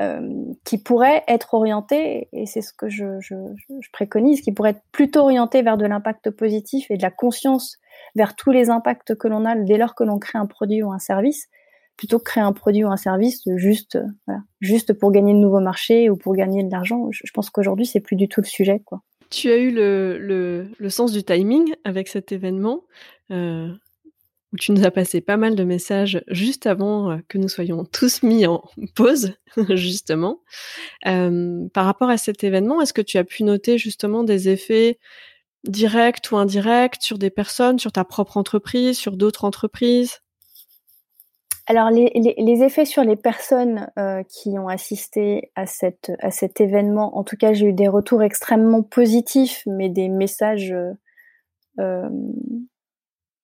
euh, 0.02 0.54
qui 0.64 0.78
pourrait 0.78 1.26
être 1.28 1.54
orienté, 1.54 2.30
et 2.32 2.46
c'est 2.46 2.62
ce 2.62 2.72
que 2.72 2.88
je, 2.88 3.20
je, 3.20 3.36
je, 3.68 3.90
préconise, 3.92 4.40
qui 4.40 4.54
pourrait 4.54 4.70
être 4.70 4.84
plutôt 4.94 5.20
orienté 5.20 5.62
vers 5.62 5.76
de 5.76 5.86
l'impact 5.86 6.32
positif 6.32 6.90
et 6.90 6.96
de 6.96 7.02
la 7.02 7.12
conscience 7.12 7.80
vers 8.16 8.38
tous 8.38 8.52
les 8.52 8.70
impacts 8.70 9.16
que 9.16 9.28
l'on 9.28 9.44
a 9.44 9.58
dès 9.58 9.78
lors 9.78 9.96
que 9.96 10.06
l'on 10.06 10.18
crée 10.18 10.40
un 10.40 10.46
produit 10.46 10.82
ou 10.84 10.92
un 10.94 11.00
service, 11.00 11.50
plutôt 12.00 12.18
que 12.18 12.24
créer 12.24 12.42
un 12.42 12.54
produit 12.54 12.86
ou 12.86 12.88
un 12.90 12.96
service 12.96 13.42
juste, 13.58 14.00
juste 14.62 14.94
pour 14.94 15.12
gagner 15.12 15.34
de 15.34 15.40
nouveaux 15.40 15.60
marchés 15.60 16.10
ou 16.10 16.16
pour 16.16 16.34
gagner 16.34 16.64
de 16.64 16.72
l'argent. 16.72 17.10
Je, 17.12 17.30
pense 17.34 17.50
qu'aujourd'hui, 17.50 17.86
c'est 17.86 18.00
plus 18.00 18.16
du 18.16 18.30
tout 18.30 18.40
le 18.40 18.46
sujet. 18.46 18.82
Quoi. 18.86 19.02
Tu 19.30 19.52
as 19.52 19.58
eu 19.58 19.70
le, 19.70 20.18
le, 20.18 20.70
le 20.78 20.90
sens 20.90 21.12
du 21.12 21.26
timing 21.26 21.74
avec 21.84 22.08
cet 22.08 22.32
événement. 22.32 22.86
Euh, 23.32 23.68
où 24.54 24.58
tu 24.58 24.72
nous 24.72 24.86
as 24.86 24.92
passé 24.92 25.20
pas 25.20 25.36
mal 25.36 25.56
de 25.56 25.64
messages 25.66 26.24
juste 26.30 26.68
avant 26.68 27.12
euh, 27.12 27.18
que 27.28 27.38
nous 27.38 27.50
soyons 27.50 27.84
tous 27.84 28.24
mis 28.24 28.46
en 28.46 28.64
pause, 28.96 29.34
justement. 29.72 30.40
Euh, 31.06 31.68
par 31.74 31.84
rapport 31.84 32.10
à 32.10 32.18
cet 32.18 32.46
événement, 32.46 32.82
est-ce 32.82 32.94
que 32.94 33.02
tu 33.02 33.18
as 33.18 33.26
pu 33.26 33.44
noter 33.44 33.78
justement 33.78 34.24
des 34.24 34.48
effets 34.48 35.00
directs 35.66 36.32
ou 36.32 36.38
indirects 36.38 37.02
sur 37.02 37.18
des 37.18 37.30
personnes, 37.30 37.78
sur 37.78 37.92
ta 37.92 38.06
propre 38.06 38.38
entreprise, 38.38 38.98
sur 38.98 39.18
d'autres 39.18 39.44
entreprises? 39.44 40.22
Alors 41.70 41.92
les, 41.92 42.64
effets 42.64 42.86
sur 42.86 43.04
les 43.04 43.16
personnes 43.16 43.92
euh, 44.00 44.24
qui 44.24 44.58
ont 44.58 44.68
assisté 44.68 45.52
à, 45.56 45.68
cet 45.68 46.60
événement, 46.60 47.16
en 47.16 47.24
tout 47.24 47.38
cas 47.38 47.54
j'ai 47.54 47.68
eu 47.68 47.74
des 47.74 47.88
retours 47.88 48.24
extrêmement 48.24 48.82
positifs, 48.82 49.62
mais 49.68 49.88
des 49.88 50.10
messages 50.10 50.74
euh, 51.80 52.10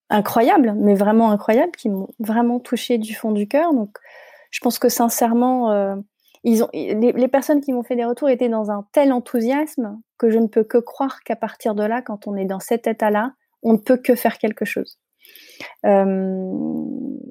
incroyables, 0.09 0.73
mais 0.75 0.95
vraiment 0.95 1.29
incroyables, 1.29 1.73
qui 1.73 1.89
m'ont 1.89 2.07
vraiment 2.17 2.59
touché 2.59 2.97
du 2.97 3.13
fond 3.13 3.31
du 3.31 3.47
cœur. 3.47 3.73
Donc, 3.73 3.95
je 4.49 4.59
pense 4.59 4.79
que 4.79 4.89
sincèrement, 4.89 5.71
euh, 5.71 5.95
les, 6.43 7.27
personnes 7.27 7.61
qui 7.61 7.73
m'ont 7.73 7.83
fait 7.83 7.95
des 7.95 8.05
retours 8.05 8.29
étaient 8.29 8.49
dans 8.49 8.71
un 8.71 8.87
tel 8.91 9.13
enthousiasme 9.13 10.01
que 10.17 10.31
je 10.31 10.39
ne 10.39 10.47
peux 10.47 10.63
que 10.63 10.79
croire 10.79 11.21
qu'à 11.23 11.35
partir 11.35 11.75
de 11.75 11.83
là, 11.83 12.01
quand 12.01 12.27
on 12.27 12.35
est 12.35 12.45
dans 12.45 12.59
cet 12.59 12.87
état-là, 12.87 13.33
on 13.61 13.73
ne 13.73 13.77
peut 13.77 13.97
que 13.97 14.15
faire 14.15 14.39
quelque 14.39 14.65
chose. 14.65 14.97
Euh, 15.85 16.51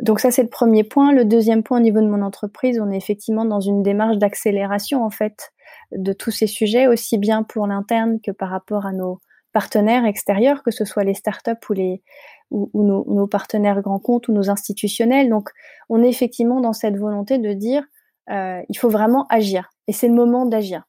donc 0.02 0.20
ça 0.20 0.30
c'est 0.30 0.42
le 0.42 0.48
premier 0.48 0.84
point. 0.84 1.12
Le 1.12 1.24
deuxième 1.24 1.62
point 1.62 1.78
au 1.78 1.82
niveau 1.82 2.00
de 2.00 2.06
mon 2.06 2.22
entreprise, 2.22 2.80
on 2.80 2.90
est 2.90 2.96
effectivement 2.96 3.44
dans 3.44 3.60
une 3.60 3.82
démarche 3.82 4.18
d'accélération 4.18 5.04
en 5.04 5.10
fait 5.10 5.52
de 5.92 6.12
tous 6.12 6.30
ces 6.30 6.46
sujets, 6.46 6.86
aussi 6.86 7.18
bien 7.18 7.42
pour 7.42 7.66
l'interne 7.66 8.18
que 8.24 8.30
par 8.30 8.50
rapport 8.50 8.86
à 8.86 8.92
nos 8.92 9.20
partenaires 9.52 10.04
extérieurs, 10.04 10.62
que 10.62 10.70
ce 10.70 10.84
soit 10.84 11.04
les 11.04 11.14
startups 11.14 11.52
ou 11.70 11.72
les, 11.72 12.02
ou, 12.50 12.70
nos, 12.82 13.26
partenaires 13.26 13.80
grands 13.82 14.00
comptes 14.00 14.28
ou 14.28 14.32
nos 14.32 14.50
institutionnels. 14.50 15.28
Donc, 15.30 15.50
on 15.88 16.02
est 16.02 16.08
effectivement 16.08 16.60
dans 16.60 16.72
cette 16.72 16.96
volonté 16.96 17.38
de 17.38 17.52
dire, 17.52 17.84
euh, 18.30 18.60
il 18.68 18.76
faut 18.76 18.88
vraiment 18.88 19.26
agir. 19.28 19.70
Et 19.86 19.92
c'est 19.92 20.08
le 20.08 20.14
moment 20.14 20.44
d'agir. 20.44 20.84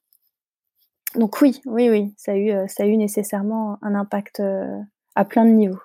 Donc 1.15 1.39
oui, 1.41 1.61
oui, 1.65 1.89
oui, 1.89 2.13
ça 2.17 2.33
a 2.33 2.35
eu, 2.35 2.51
euh, 2.51 2.67
ça 2.67 2.83
a 2.83 2.85
eu 2.87 2.97
nécessairement 2.97 3.77
un 3.81 3.95
impact 3.95 4.41
à 5.15 5.25
plein 5.25 5.45
de 5.45 5.51
niveaux. 5.51 5.79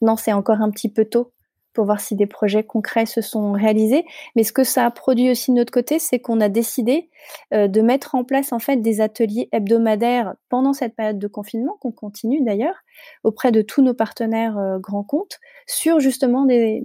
Maintenant, 0.00 0.16
c'est 0.16 0.32
encore 0.32 0.60
un 0.60 0.70
petit 0.70 0.88
peu 0.88 1.04
tôt 1.04 1.32
pour 1.78 1.84
voir 1.84 2.00
si 2.00 2.16
des 2.16 2.26
projets 2.26 2.64
concrets 2.64 3.06
se 3.06 3.20
sont 3.20 3.52
réalisés. 3.52 4.04
Mais 4.34 4.42
ce 4.42 4.52
que 4.52 4.64
ça 4.64 4.84
a 4.84 4.90
produit 4.90 5.30
aussi 5.30 5.52
de 5.52 5.56
notre 5.56 5.72
côté, 5.72 6.00
c'est 6.00 6.18
qu'on 6.18 6.40
a 6.40 6.48
décidé 6.48 7.08
euh, 7.54 7.68
de 7.68 7.80
mettre 7.82 8.16
en 8.16 8.24
place 8.24 8.52
en 8.52 8.58
fait 8.58 8.78
des 8.78 9.00
ateliers 9.00 9.48
hebdomadaires 9.52 10.34
pendant 10.48 10.72
cette 10.72 10.96
période 10.96 11.20
de 11.20 11.28
confinement, 11.28 11.76
qu'on 11.80 11.92
continue 11.92 12.42
d'ailleurs, 12.42 12.74
auprès 13.22 13.52
de 13.52 13.62
tous 13.62 13.80
nos 13.80 13.94
partenaires 13.94 14.58
euh, 14.58 14.80
grands 14.80 15.04
comptes, 15.04 15.38
sur 15.68 16.00
justement 16.00 16.46
des, 16.46 16.82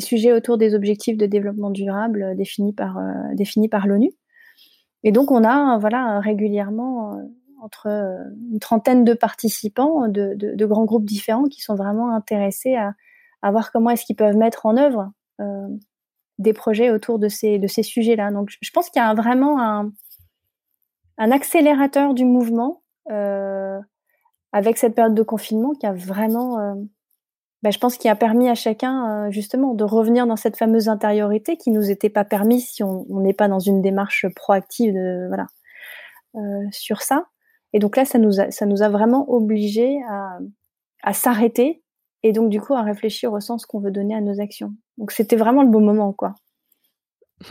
sujets 0.00 0.32
autour 0.32 0.58
des 0.58 0.74
objectifs 0.74 1.16
de 1.16 1.26
développement 1.26 1.70
durable 1.70 2.22
euh, 2.24 2.34
définis 2.34 2.72
par, 2.72 2.98
définis 3.34 3.68
par 3.68 3.86
l'ONU. 3.86 4.10
Et 5.04 5.12
donc 5.12 5.30
on 5.30 5.44
a 5.44 5.78
voilà 5.78 6.18
régulièrement 6.18 7.20
entre 7.60 7.86
une 7.86 8.58
trentaine 8.60 9.04
de 9.04 9.14
participants 9.14 10.08
de, 10.08 10.66
grands 10.66 10.84
groupes 10.84 11.04
différents 11.04 11.44
qui 11.44 11.60
sont 11.60 11.74
vraiment 11.74 12.14
intéressés 12.14 12.76
à, 12.76 12.94
voir 13.50 13.70
comment 13.70 13.90
est-ce 13.90 14.04
qu'ils 14.04 14.16
peuvent 14.16 14.36
mettre 14.36 14.66
en 14.66 14.76
œuvre 14.76 15.12
euh, 15.40 15.68
des 16.38 16.52
projets 16.52 16.90
autour 16.90 17.18
de 17.18 17.28
ces, 17.28 17.58
de 17.58 17.66
ces 17.66 17.82
sujets-là. 17.82 18.30
Donc, 18.30 18.50
je 18.60 18.70
pense 18.70 18.90
qu'il 18.90 19.00
y 19.00 19.04
a 19.04 19.14
vraiment 19.14 19.60
un, 19.60 19.92
accélérateur 21.16 22.12
du 22.12 22.26
mouvement 22.26 22.82
euh, 23.10 23.80
avec 24.52 24.76
cette 24.76 24.94
période 24.94 25.14
de 25.14 25.22
confinement 25.22 25.72
qui 25.72 25.86
a 25.86 25.92
vraiment, 25.92 26.58
euh, 26.58 26.74
bah, 27.62 27.70
je 27.70 27.78
pense, 27.78 27.96
qui 27.96 28.08
a 28.08 28.16
permis 28.16 28.50
à 28.50 28.54
chacun 28.54 29.30
justement 29.30 29.72
de 29.72 29.84
revenir 29.84 30.26
dans 30.26 30.36
cette 30.36 30.58
fameuse 30.58 30.88
intériorité 30.88 31.56
qui 31.56 31.70
nous 31.70 31.90
était 31.90 32.10
pas 32.10 32.24
permise 32.24 32.68
si 32.68 32.82
on 32.82 33.06
n'est 33.08 33.32
pas 33.32 33.48
dans 33.48 33.60
une 33.60 33.80
démarche 33.80 34.26
proactive, 34.34 34.98
voilà, 35.28 35.46
sur 36.70 37.00
ça. 37.00 37.28
Et 37.76 37.78
donc 37.78 37.98
là, 37.98 38.06
ça 38.06 38.18
nous 38.18 38.40
a, 38.40 38.50
ça 38.50 38.64
nous 38.64 38.80
a 38.80 38.88
vraiment 38.88 39.30
obligés 39.30 39.98
à, 40.08 40.38
à 41.02 41.12
s'arrêter 41.12 41.82
et 42.22 42.32
donc 42.32 42.48
du 42.48 42.58
coup 42.58 42.72
à 42.72 42.80
réfléchir 42.80 43.34
au 43.34 43.40
sens 43.40 43.66
qu'on 43.66 43.80
veut 43.80 43.90
donner 43.90 44.14
à 44.14 44.22
nos 44.22 44.40
actions. 44.40 44.72
Donc 44.96 45.10
c'était 45.10 45.36
vraiment 45.36 45.62
le 45.62 45.68
bon 45.68 45.82
moment 45.82 46.14
quoi. 46.14 46.36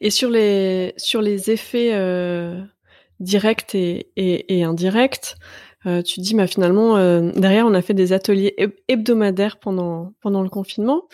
et 0.00 0.10
sur 0.10 0.28
les 0.28 0.92
sur 0.96 1.22
les 1.22 1.52
effets 1.52 1.94
euh, 1.94 2.60
directs 3.20 3.76
et, 3.76 4.10
et, 4.16 4.64
indirects, 4.64 5.36
euh, 5.86 6.02
tu 6.02 6.18
dis 6.18 6.34
bah 6.34 6.48
finalement 6.48 6.96
euh, 6.96 7.30
derrière 7.36 7.64
on 7.64 7.74
a 7.74 7.80
fait 7.80 7.94
des 7.94 8.12
ateliers 8.12 8.56
hebdomadaires 8.88 9.60
pendant 9.60 10.14
pendant 10.20 10.42
le 10.42 10.48
confinement. 10.48 11.04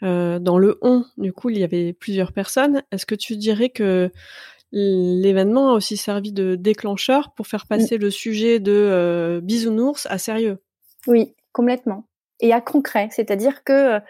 dans 0.00 0.58
le 0.58 0.78
on, 0.80 1.04
du 1.18 1.34
coup, 1.34 1.50
il 1.50 1.58
y 1.58 1.64
avait 1.64 1.92
plusieurs 1.92 2.32
personnes. 2.32 2.82
Est-ce 2.92 3.04
que 3.04 3.14
tu 3.14 3.36
dirais 3.36 3.68
que 3.68 4.10
l'événement 4.74 5.70
a 5.70 5.72
aussi 5.74 5.96
servi 5.96 6.32
de 6.32 6.56
déclencheur 6.56 7.32
pour 7.34 7.46
faire 7.46 7.66
passer 7.66 7.96
le 7.96 8.10
sujet 8.10 8.58
de 8.60 9.40
bisounours 9.42 10.06
à 10.10 10.18
sérieux 10.18 10.58
Oui, 11.06 11.34
complètement 11.52 12.04
et 12.40 12.52
à 12.52 12.60
concret. 12.60 13.08
C'est-à-dire 13.10 13.64
que, 13.64 13.96
euh, 13.96 14.00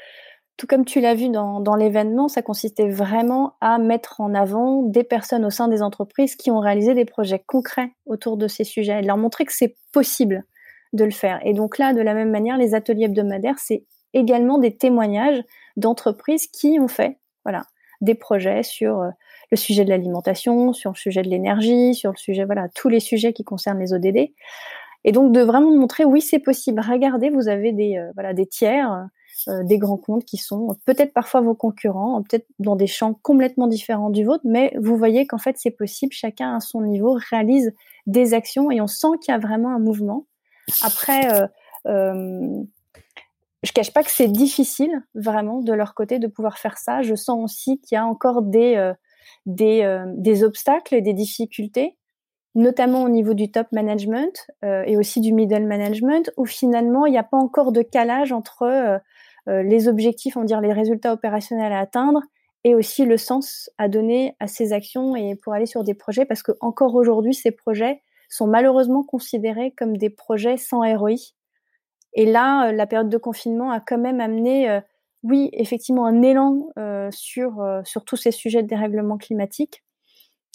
tout 0.57 0.67
comme 0.67 0.85
tu 0.85 1.01
l'as 1.01 1.15
vu 1.15 1.29
dans, 1.29 1.61
dans 1.61 1.77
l'événement, 1.77 2.29
ça 2.29 2.43
consistait 2.43 2.89
vraiment 2.89 3.55
à 3.61 3.79
mettre 3.79 4.21
en 4.21 4.35
avant 4.35 4.83
des 4.83 5.05
personnes 5.05 5.45
au 5.45 5.51
sein 5.51 5.69
des 5.69 5.83
entreprises 5.83 6.37
qui 6.37 6.51
ont 6.51 6.61
réalisé 6.61 6.95
des 6.95 7.05
projets 7.05 7.43
concrets 7.45 7.91
autour 8.07 8.37
de 8.37 8.47
ces 8.47 8.65
sujets 8.65 8.99
et 8.99 9.03
de 9.03 9.07
leur 9.07 9.17
montrer 9.17 9.45
que 9.45 9.53
c'est 9.53 9.77
possible 9.93 10.45
de 10.93 11.05
le 11.05 11.11
faire. 11.11 11.41
Et 11.45 11.55
donc 11.55 11.79
là, 11.79 11.93
de 11.93 12.01
la 12.01 12.15
même 12.15 12.31
manière, 12.31 12.57
les 12.57 12.75
ateliers 12.75 13.05
hebdomadaires, 13.05 13.59
c'est 13.59 13.85
également 14.13 14.59
des 14.59 14.77
témoignages 14.77 15.43
d'entreprises 15.77 16.47
qui 16.47 16.79
ont 16.81 16.89
fait, 16.89 17.19
voilà, 17.45 17.65
des 18.01 18.15
projets 18.15 18.63
sur 18.63 19.01
euh, 19.01 19.11
le 19.55 19.59
sujet 19.59 19.85
de 19.85 19.91
l'alimentation, 19.91 20.73
sur 20.73 20.93
le 20.93 20.97
sujet 20.97 21.23
de 21.23 21.29
l'énergie, 21.29 21.95
sur 21.95 22.11
le 22.11 22.17
sujet, 22.17 22.45
voilà, 22.45 22.69
tous 22.69 22.89
les 22.89 23.01
sujets 23.01 23.33
qui 23.33 23.45
concernent 23.45 23.81
les 23.81 23.93
ODD. 23.93 24.33
Et 25.07 25.13
donc 25.13 25.33
de 25.33 25.41
vraiment 25.41 25.71
montrer 25.71 26.05
oui 26.05 26.23
c'est 26.23 26.39
possible. 26.39 26.81
Regardez, 26.81 27.31
vous 27.31 27.49
avez 27.49 27.73
des 27.73 27.99
euh, 27.99 28.11
voilà 28.15 28.33
des 28.33 28.47
tiers, 28.47 29.07
euh, 29.49 29.63
des 29.63 29.79
grands 29.79 29.99
comptes 29.99 30.25
qui 30.25 30.39
sont 30.39 30.77
peut-être 30.87 31.13
parfois 31.13 31.43
vos 31.43 31.55
concurrents, 31.55 32.23
peut-être 32.23 32.47
dans 32.59 32.75
des 32.75 32.87
champs 32.87 33.13
complètement 33.13 33.67
différents 33.67 34.09
du 34.09 34.25
vôtre, 34.25 34.45
mais 34.45 34.73
vous 34.81 34.97
voyez 34.97 35.27
qu'en 35.27 35.39
fait 35.39 35.57
c'est 35.59 35.71
possible. 35.71 36.13
Chacun 36.13 36.57
à 36.57 36.61
son 36.61 36.81
niveau 36.81 37.19
réalise 37.31 37.75
des 38.07 38.33
actions 38.33 38.71
et 38.71 38.81
on 38.81 38.87
sent 38.87 39.19
qu'il 39.21 39.33
y 39.33 39.35
a 39.35 39.39
vraiment 39.39 39.75
un 39.75 39.79
mouvement. 39.79 40.27
Après, 40.83 41.49
euh, 41.87 42.63
je 43.65 43.73
cache 43.73 43.93
pas 43.93 44.03
que 44.03 44.11
c'est 44.11 44.29
difficile 44.29 45.03
vraiment 45.15 45.61
de 45.61 45.73
leur 45.73 45.95
côté 45.95 46.19
de 46.19 46.27
pouvoir 46.27 46.59
faire 46.59 46.79
ça. 46.79 47.03
Je 47.03 47.15
sens 47.15 47.43
aussi 47.43 47.81
qu'il 47.81 47.97
y 47.97 47.99
a 47.99 48.07
encore 48.07 48.43
des 48.43 48.77
euh, 48.77 48.93
des, 49.47 49.83
euh, 49.83 50.05
des 50.09 50.45
obstacles 50.45 50.95
et 50.95 51.01
des 51.01 51.13
difficultés, 51.13 51.97
notamment 52.55 53.03
au 53.03 53.09
niveau 53.09 53.35
du 53.35 53.51
top 53.51 53.67
management 53.73 54.47
euh, 54.65 54.83
et 54.87 54.97
aussi 54.97 55.21
du 55.21 55.33
middle 55.33 55.67
management, 55.67 56.31
où 56.37 56.47
finalement 56.47 57.07
il 57.07 57.13
n'y 57.13 57.19
a 57.19 57.25
pas 57.25 57.37
encore 57.37 57.73
de 57.73 57.83
calage 57.83 58.33
entre 58.33 59.01
les 59.47 59.89
objectifs, 59.89 60.39
on 60.39 60.41
va 60.41 60.47
dire 60.47 60.63
les 60.63 60.73
résultats 60.73 61.13
opérationnels 61.13 61.75
à 61.75 61.81
atteindre 61.81 62.23
et 62.65 62.75
aussi 62.75 63.05
le 63.05 63.19
sens 63.19 63.69
à 63.77 63.89
donner 63.89 64.35
à 64.41 64.47
ces 64.47 64.73
actions 64.73 65.17
et 65.17 65.35
pour 65.35 65.53
aller 65.53 65.67
sur 65.67 65.85
des 65.85 65.93
projets, 65.93 66.25
parce 66.25 66.43
que 66.43 66.53
encore 66.63 66.95
aujourd'hui 66.95 67.35
ces 67.35 67.51
projets 67.51 68.01
sont 68.31 68.47
malheureusement 68.47 69.03
considérés 69.03 69.73
comme 69.77 69.99
des 69.99 70.09
projets 70.09 70.57
sans 70.57 70.81
ROI 70.97 71.17
et 72.15 72.27
là, 72.27 72.69
euh, 72.69 72.73
la 72.73 72.87
période 72.87 73.09
de 73.09 73.19
confinement 73.19 73.71
a 73.71 73.81
quand 73.81 73.99
même 73.99 74.21
amené, 74.21 74.71
euh, 74.71 74.81
oui, 75.25 75.51
effectivement, 75.53 76.07
un 76.07 76.23
élan 76.23 76.69
euh, 76.79 77.09
sur, 77.11 77.65
sur 77.85 78.05
tous 78.05 78.17
ces 78.17 78.31
sujets 78.31 78.63
de 78.63 78.69
dérèglement 78.69 79.17
climatique. 79.17 79.83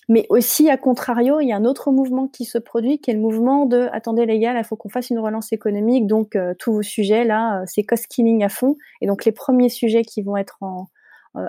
Mais 0.07 0.25
aussi, 0.29 0.69
à 0.69 0.77
contrario, 0.77 1.39
il 1.39 1.47
y 1.47 1.51
a 1.51 1.55
un 1.55 1.65
autre 1.65 1.91
mouvement 1.91 2.27
qui 2.27 2.45
se 2.45 2.57
produit, 2.57 2.99
qui 2.99 3.11
est 3.11 3.13
le 3.13 3.19
mouvement 3.19 3.65
de 3.65 3.89
attendez 3.91 4.25
les 4.25 4.39
gars, 4.39 4.57
il 4.57 4.63
faut 4.63 4.75
qu'on 4.75 4.89
fasse 4.89 5.11
une 5.11 5.19
relance 5.19 5.53
économique. 5.53 6.07
Donc 6.07 6.35
tous 6.57 6.73
vos 6.73 6.81
sujets 6.81 7.25
là, 7.25 7.61
c'est 7.67 7.83
cost 7.83 8.07
killing 8.07 8.43
à 8.43 8.49
fond. 8.49 8.75
Et 9.01 9.07
donc 9.07 9.25
les 9.25 9.31
premiers 9.31 9.69
sujets 9.69 10.01
qui 10.01 10.23
vont 10.23 10.35
être 10.35 10.57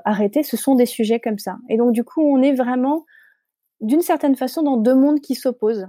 arrêtés, 0.05 0.43
ce 0.43 0.59
sont 0.59 0.75
des 0.75 0.85
sujets 0.85 1.21
comme 1.21 1.39
ça. 1.39 1.57
Et 1.71 1.79
donc 1.79 1.93
du 1.93 2.05
coup, 2.05 2.21
on 2.21 2.43
est 2.43 2.53
vraiment 2.53 3.07
d'une 3.81 4.03
certaine 4.03 4.37
façon 4.37 4.63
dans 4.63 4.77
deux 4.77 4.95
mondes 4.95 5.21
qui 5.21 5.35
s'opposent. 5.35 5.89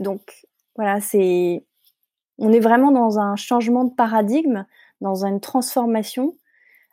Donc 0.00 0.46
voilà, 0.76 1.00
c'est 1.00 1.64
on 2.38 2.52
est 2.52 2.60
vraiment 2.60 2.90
dans 2.90 3.18
un 3.18 3.36
changement 3.36 3.84
de 3.84 3.94
paradigme, 3.94 4.64
dans 5.04 5.24
une 5.24 5.38
transformation. 5.38 6.34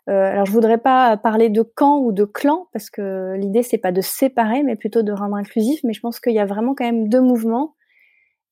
Euh, 0.10 0.32
alors 0.32 0.46
je 0.46 0.52
voudrais 0.52 0.78
pas 0.78 1.16
parler 1.18 1.50
de 1.50 1.62
camp 1.62 2.00
ou 2.00 2.12
de 2.12 2.26
clan 2.26 2.68
parce 2.74 2.90
que 2.90 3.36
l'idée 3.38 3.64
c'est 3.64 3.78
pas 3.78 3.92
de 3.92 4.02
séparer, 4.02 4.64
mais 4.64 4.76
plutôt 4.76 5.02
de 5.02 5.12
rendre 5.12 5.36
inclusif. 5.36 5.80
Mais 5.84 5.94
je 5.94 6.02
pense 6.02 6.20
qu'il 6.20 6.34
y 6.34 6.40
a 6.40 6.46
vraiment 6.46 6.76
quand 6.76 6.86
même 6.86 7.08
deux 7.08 7.22
mouvements. 7.22 7.76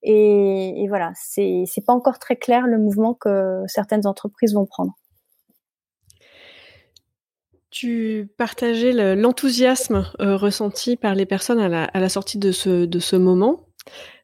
Et, 0.02 0.86
voilà, 0.88 1.12
c'est 1.14 1.66
pas 1.86 1.92
encore 1.92 2.20
très 2.20 2.38
clair 2.38 2.68
le 2.68 2.78
mouvement 2.78 3.14
que 3.14 3.64
certaines 3.68 4.08
entreprises 4.08 4.54
vont 4.54 4.66
prendre. 4.66 4.94
Tu 7.70 8.32
partageais 8.38 8.94
l'enthousiasme 9.16 10.10
euh, 10.22 10.38
ressenti 10.38 10.96
par 10.96 11.16
les 11.16 11.26
personnes 11.26 11.60
à 11.60 12.00
la, 12.00 12.10
sortie 12.10 12.38
de 12.38 12.54
ce, 12.54 13.16
moment, 13.18 13.68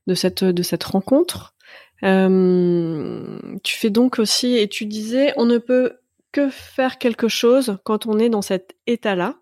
de 0.07 0.15
cette 0.15 0.83
rencontre. 0.85 1.54
Euh, 2.03 3.39
tu 3.63 3.77
fais 3.77 3.89
donc 3.89 4.19
aussi, 4.19 4.57
et 4.57 4.67
tu 4.67 4.85
disais, 4.85 5.33
on 5.37 5.45
ne 5.45 5.57
peut 5.57 5.99
que 6.31 6.49
faire 6.49 6.97
quelque 6.97 7.27
chose 7.27 7.77
quand 7.83 8.05
on 8.05 8.19
est 8.19 8.29
dans 8.29 8.41
cet 8.41 8.75
état-là. 8.87 9.35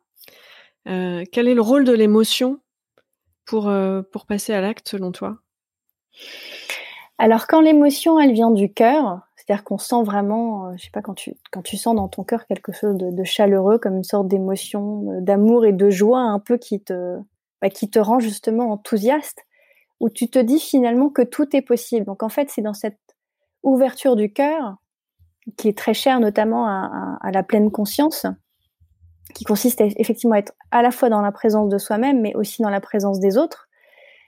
Euh, 0.88 1.24
quel 1.32 1.48
est 1.48 1.56
le 1.56 1.62
rôle 1.62 1.86
de 1.86 1.94
l'émotion 1.94 2.60
pour, 3.46 3.68
euh, 3.70 4.02
pour 4.02 4.26
passer 4.26 4.54
à 4.54 4.62
l'acte 4.62 4.88
selon 4.90 5.12
toi? 5.12 5.38
Alors 7.18 7.48
quand 7.48 7.62
l'émotion, 7.62 8.20
elle 8.20 8.34
vient 8.34 8.52
du 8.52 8.72
cœur, 8.72 9.22
c'est-à-dire 9.36 9.64
qu'on 9.64 9.78
sent 9.78 10.04
vraiment, 10.04 10.76
je 10.78 10.84
sais 10.84 10.92
pas, 10.92 11.02
quand 11.02 11.14
tu, 11.16 11.36
quand 11.52 11.62
tu 11.62 11.78
sens 11.78 11.96
dans 11.96 12.08
ton 12.08 12.24
cœur 12.24 12.46
quelque 12.46 12.72
chose 12.72 12.96
de, 12.98 13.24
chaleureux, 13.24 13.78
comme 13.78 13.98
une 13.98 14.04
sorte 14.04 14.28
d'émotion, 14.28 15.20
d'amour 15.22 15.66
et 15.66 15.74
de 15.74 15.90
joie 15.90 16.20
un 16.20 16.40
peu 16.40 16.58
qui 16.58 16.82
te, 16.82 17.18
bah, 17.62 17.70
qui 17.70 17.90
te 17.90 18.00
rend 18.00 18.20
justement 18.20 18.72
enthousiaste, 18.72 19.44
où 20.04 20.10
tu 20.10 20.28
te 20.28 20.38
dis 20.38 20.60
finalement 20.60 21.10
que 21.10 21.22
tout 21.22 21.56
est 21.56 21.62
possible. 21.62 22.06
Donc 22.06 22.24
en 22.24 22.30
fait, 22.30 22.50
c'est 22.50 22.62
dans 22.62 22.74
cette 22.74 23.00
ouverture 23.64 24.18
du 24.18 24.34
cœur, 24.34 24.76
qui 25.56 25.70
est 25.70 25.78
très 25.78 25.94
chère 25.94 26.20
notamment 26.20 26.68
à, 26.68 27.32
la 27.32 27.42
pleine 27.42 27.72
conscience, 27.72 28.26
qui 29.34 29.46
consiste 29.46 29.80
à, 29.80 29.86
effectivement 29.96 30.36
à 30.36 30.40
être 30.40 30.52
à 30.72 30.82
la 30.82 30.92
fois 30.92 31.08
dans 31.08 31.22
la 31.22 31.32
présence 31.32 31.70
de 31.70 31.78
soi-même, 31.78 32.20
mais 32.20 32.36
aussi 32.36 32.62
dans 32.62 32.70
la 32.70 32.82
présence 32.82 33.22
des 33.22 33.38
autres. 33.38 33.70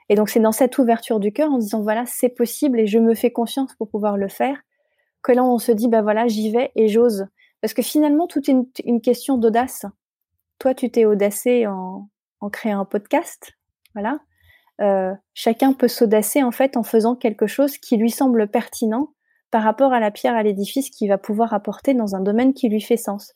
Et 0.08 0.16
donc 0.16 0.30
c'est 0.30 0.40
dans 0.40 0.54
cette 0.54 0.78
ouverture 0.78 1.20
du 1.20 1.34
cœur, 1.34 1.52
en 1.52 1.58
disant 1.58 1.82
voilà, 1.82 2.06
c'est 2.06 2.30
possible 2.30 2.80
et 2.80 2.88
je 2.88 2.98
me 2.98 3.14
fais 3.14 3.32
confiance 3.32 3.76
pour 3.76 3.90
pouvoir 3.90 4.16
le 4.16 4.30
faire, 4.30 4.58
que 5.24 5.34
là 5.34 5.44
on 5.44 5.58
se 5.58 5.74
dit 5.74 5.90
bah 5.90 6.02
voilà, 6.02 6.26
j'y 6.30 6.52
vais 6.52 6.72
et 6.76 6.88
j'ose. 6.88 7.28
Parce 7.60 7.74
que 7.74 7.82
finalement, 7.82 8.28
tout 8.28 8.50
est 8.50 8.80
une, 8.86 9.02
question 9.02 9.38
d'audace. 9.38 9.86
Toi, 10.58 10.74
tu 10.74 10.90
t'es 10.90 11.04
audacé 11.04 11.68
en, 11.68 12.08
en 12.40 12.50
créant 12.50 12.80
un 12.80 12.86
podcast, 12.86 13.52
voilà. 13.94 14.20
Euh, 14.82 15.14
chacun 15.34 15.74
peut 15.74 15.88
s'audacer 15.88 16.44
en 16.44 16.52
fait 16.52 16.76
en 16.76 16.84
faisant 16.84 17.16
quelque 17.16 17.48
chose 17.48 17.78
qui 17.78 17.98
lui 17.98 18.12
semble 18.12 18.50
pertinent 18.50 19.14
par 19.52 19.64
rapport 19.64 19.94
à 19.94 20.00
la 20.00 20.12
pierre 20.12 20.36
à 20.36 20.44
l'édifice 20.44 20.90
qu'il 20.90 21.08
va 21.08 21.18
pouvoir 21.18 21.54
apporter 21.54 21.94
dans 21.94 22.16
un 22.16 22.20
domaine 22.20 22.54
qui 22.54 22.68
lui 22.68 22.82
fait 22.82 22.98
sens. 22.98 23.34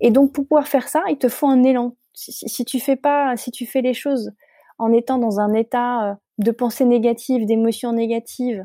Et 0.00 0.10
donc 0.10 0.32
pour 0.32 0.46
pouvoir 0.46 0.68
faire 0.68 0.88
ça, 0.88 1.02
il 1.08 1.18
te 1.18 1.28
faut 1.28 1.48
un 1.48 1.62
élan. 1.62 1.96
Si, 2.14 2.64
tu 2.64 2.80
fais 2.80 2.96
pas, 2.96 3.36
si 3.36 3.50
tu 3.50 3.66
fais 3.66 3.82
les 3.82 3.94
choses 3.94 4.32
en 4.78 4.92
étant 4.92 5.18
dans 5.18 5.40
un 5.40 5.54
état 5.54 6.10
euh, 6.10 6.14
de 6.38 6.50
pensée 6.50 6.84
négative, 6.84 7.46
d'émotion 7.46 7.92
négative, 7.92 8.64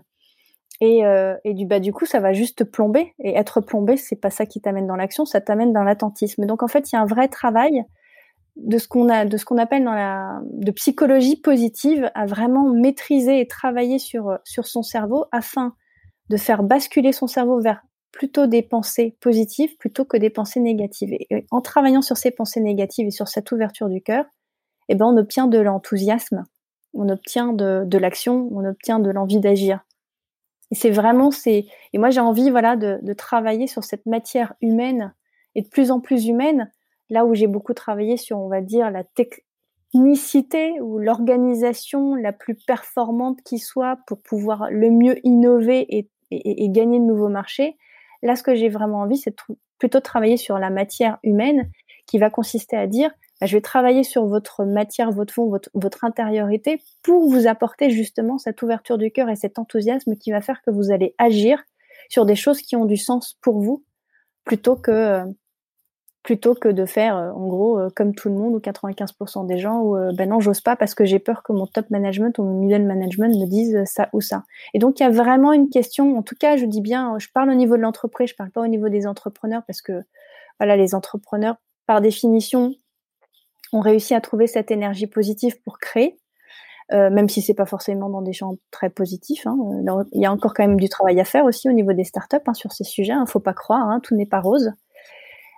et, 0.81 1.05
euh, 1.05 1.35
et, 1.45 1.53
du 1.53 1.65
bah 1.65 1.79
du 1.79 1.93
coup 1.93 2.05
ça 2.05 2.19
va 2.19 2.33
juste 2.33 2.65
plomber. 2.65 3.13
Et 3.19 3.35
être 3.35 3.61
plombé, 3.61 3.97
c'est 3.97 4.15
pas 4.15 4.29
ça 4.29 4.45
qui 4.45 4.61
t'amène 4.61 4.87
dans 4.87 4.95
l'action, 4.95 5.25
ça 5.25 5.41
t'amène 5.41 5.73
dans 5.73 5.83
l'attentisme. 5.83 6.45
Donc 6.45 6.63
en 6.63 6.67
fait, 6.67 6.91
il 6.91 6.95
y 6.95 6.97
a 6.97 7.01
un 7.01 7.05
vrai 7.05 7.27
travail 7.27 7.85
de 8.55 8.77
ce 8.77 8.87
qu'on 8.87 9.09
a, 9.09 9.25
de 9.25 9.37
ce 9.37 9.45
qu'on 9.45 9.57
appelle 9.57 9.83
dans 9.83 9.93
la 9.93 10.41
de 10.51 10.71
psychologie 10.71 11.35
positive, 11.35 12.09
à 12.15 12.25
vraiment 12.25 12.69
maîtriser 12.69 13.39
et 13.39 13.47
travailler 13.47 13.99
sur 13.99 14.39
sur 14.43 14.65
son 14.67 14.81
cerveau 14.81 15.25
afin 15.31 15.75
de 16.29 16.37
faire 16.37 16.63
basculer 16.63 17.11
son 17.11 17.27
cerveau 17.27 17.59
vers 17.59 17.81
plutôt 18.11 18.47
des 18.47 18.61
pensées 18.61 19.17
positives 19.19 19.75
plutôt 19.77 20.05
que 20.05 20.17
des 20.17 20.29
pensées 20.29 20.61
négatives. 20.61 21.13
Et 21.13 21.45
en 21.51 21.61
travaillant 21.61 22.01
sur 22.01 22.17
ces 22.17 22.31
pensées 22.31 22.61
négatives 22.61 23.07
et 23.07 23.11
sur 23.11 23.27
cette 23.27 23.51
ouverture 23.51 23.89
du 23.89 24.01
cœur, 24.01 24.25
eh 24.87 24.95
ben 24.95 25.05
on 25.05 25.17
obtient 25.17 25.47
de 25.47 25.59
l'enthousiasme, 25.59 26.45
on 26.93 27.09
obtient 27.09 27.51
de, 27.51 27.83
de 27.85 27.97
l'action, 27.97 28.47
on 28.51 28.63
obtient 28.63 28.99
de 28.99 29.11
l'envie 29.11 29.39
d'agir. 29.39 29.81
Et 30.71 30.75
c'est 30.75 30.91
vraiment 30.91 31.29
c'est 31.29 31.65
et 31.93 31.97
moi 31.97 32.09
j'ai 32.09 32.21
envie 32.21 32.49
voilà 32.49 32.77
de, 32.77 32.99
de 33.01 33.13
travailler 33.13 33.67
sur 33.67 33.83
cette 33.83 34.05
matière 34.05 34.53
humaine 34.61 35.13
et 35.53 35.61
de 35.61 35.67
plus 35.67 35.91
en 35.91 35.99
plus 35.99 36.25
humaine 36.25 36.71
là 37.09 37.25
où 37.25 37.33
j'ai 37.33 37.47
beaucoup 37.47 37.73
travaillé 37.73 38.17
sur, 38.17 38.37
on 38.39 38.47
va 38.47 38.61
dire, 38.61 38.91
la 38.91 39.03
technicité 39.03 40.79
ou 40.81 40.99
l'organisation 40.99 42.15
la 42.15 42.33
plus 42.33 42.55
performante 42.55 43.41
qui 43.43 43.59
soit 43.59 43.97
pour 44.07 44.21
pouvoir 44.21 44.69
le 44.71 44.89
mieux 44.89 45.25
innover 45.25 45.85
et, 45.97 46.09
gagner 46.69 46.99
de 46.99 47.05
nouveaux 47.05 47.29
marchés, 47.29 47.77
là, 48.23 48.35
ce 48.35 48.43
que 48.43 48.55
j'ai 48.55 48.69
vraiment 48.69 49.01
envie, 49.01 49.17
c'est 49.17 49.35
plutôt 49.77 49.99
travailler 49.99 50.37
sur 50.37 50.57
la 50.57 50.69
matière 50.69 51.19
humaine 51.23 51.69
qui 52.07 52.17
va 52.17 52.29
consister 52.29 52.75
à 52.75 52.87
dire, 52.87 53.11
bah, 53.39 53.47
je 53.47 53.55
vais 53.55 53.61
travailler 53.61 54.03
sur 54.03 54.25
votre 54.25 54.65
matière, 54.65 55.11
votre 55.11 55.33
fond, 55.33 55.49
votre, 55.49 55.69
votre 55.73 56.03
intériorité 56.03 56.81
pour 57.03 57.29
vous 57.29 57.47
apporter 57.47 57.89
justement 57.89 58.37
cette 58.37 58.61
ouverture 58.61 58.97
du 58.97 59.11
cœur 59.11 59.29
et 59.29 59.35
cet 59.35 59.59
enthousiasme 59.59 60.15
qui 60.15 60.31
va 60.31 60.41
faire 60.41 60.61
que 60.61 60.71
vous 60.71 60.91
allez 60.91 61.13
agir 61.17 61.63
sur 62.09 62.25
des 62.25 62.35
choses 62.35 62.61
qui 62.61 62.75
ont 62.75 62.85
du 62.85 62.97
sens 62.97 63.37
pour 63.41 63.61
vous 63.61 63.83
plutôt 64.45 64.75
que 64.75 64.91
euh, 64.91 65.25
plutôt 66.25 66.55
que 66.55 66.67
de 66.67 66.87
faire 66.87 67.15
euh, 67.17 67.29
en 67.29 67.47
gros 67.47 67.79
euh, 67.79 67.89
comme 67.95 68.15
tout 68.15 68.29
le 68.29 68.35
monde 68.35 68.55
ou 68.55 68.59
95% 68.59 69.45
des 69.45 69.59
gens 69.59 69.81
où 69.81 69.95
euh, 69.95 70.11
ben 70.11 70.27
non 70.27 70.39
j'ose 70.39 70.59
pas 70.59 70.75
parce 70.75 70.95
que 70.95 71.05
j'ai 71.05 71.19
peur 71.19 71.43
que 71.43 71.53
mon 71.53 71.67
top 71.67 71.91
management 71.91 72.39
ou 72.39 72.43
mon 72.43 72.59
middle 72.61 72.83
management 72.83 73.39
me 73.39 73.45
dise 73.45 73.83
ça 73.85 74.09
ou 74.11 74.21
ça. 74.21 74.43
Et 74.73 74.79
donc 74.79 74.99
il 74.99 75.03
y 75.03 75.05
a 75.05 75.11
vraiment 75.11 75.53
une 75.53 75.69
question, 75.69 76.17
en 76.17 76.23
tout 76.23 76.35
cas 76.35 76.57
je 76.57 76.65
dis 76.65 76.81
bien, 76.81 77.15
je 77.19 77.27
parle 77.31 77.51
au 77.51 77.53
niveau 77.53 77.77
de 77.77 77.81
l'entreprise, 77.83 78.31
je 78.31 78.35
parle 78.35 78.49
pas 78.49 78.61
au 78.61 78.67
niveau 78.67 78.89
des 78.89 79.05
entrepreneurs 79.05 79.61
parce 79.67 79.83
que 79.83 80.01
voilà 80.59 80.75
les 80.75 80.95
entrepreneurs 80.95 81.57
par 81.85 82.01
définition 82.01 82.73
ont 83.71 83.81
réussi 83.81 84.15
à 84.15 84.21
trouver 84.21 84.47
cette 84.47 84.71
énergie 84.71 85.07
positive 85.07 85.61
pour 85.61 85.77
créer. 85.77 86.17
même 86.91 87.29
si 87.29 87.43
c'est 87.43 87.53
pas 87.53 87.67
forcément 87.67 88.09
dans 88.09 88.23
des 88.23 88.33
champs 88.33 88.55
très 88.71 88.89
positifs, 88.89 89.45
hein. 89.45 89.57
il 90.11 90.21
y 90.21 90.25
a 90.25 90.31
encore 90.31 90.55
quand 90.55 90.65
même 90.65 90.79
du 90.79 90.89
travail 90.89 91.19
à 91.19 91.25
faire 91.25 91.45
aussi 91.45 91.69
au 91.69 91.73
niveau 91.73 91.93
des 91.93 92.03
startups 92.03 92.47
hein, 92.47 92.53
sur 92.55 92.71
ces 92.71 92.83
sujets. 92.83 93.13
Hein, 93.13 93.25
faut 93.27 93.39
pas 93.39 93.53
croire, 93.53 93.87
hein, 93.89 93.99
tout 94.01 94.15
n'est 94.15 94.25
pas 94.25 94.39
rose. 94.39 94.73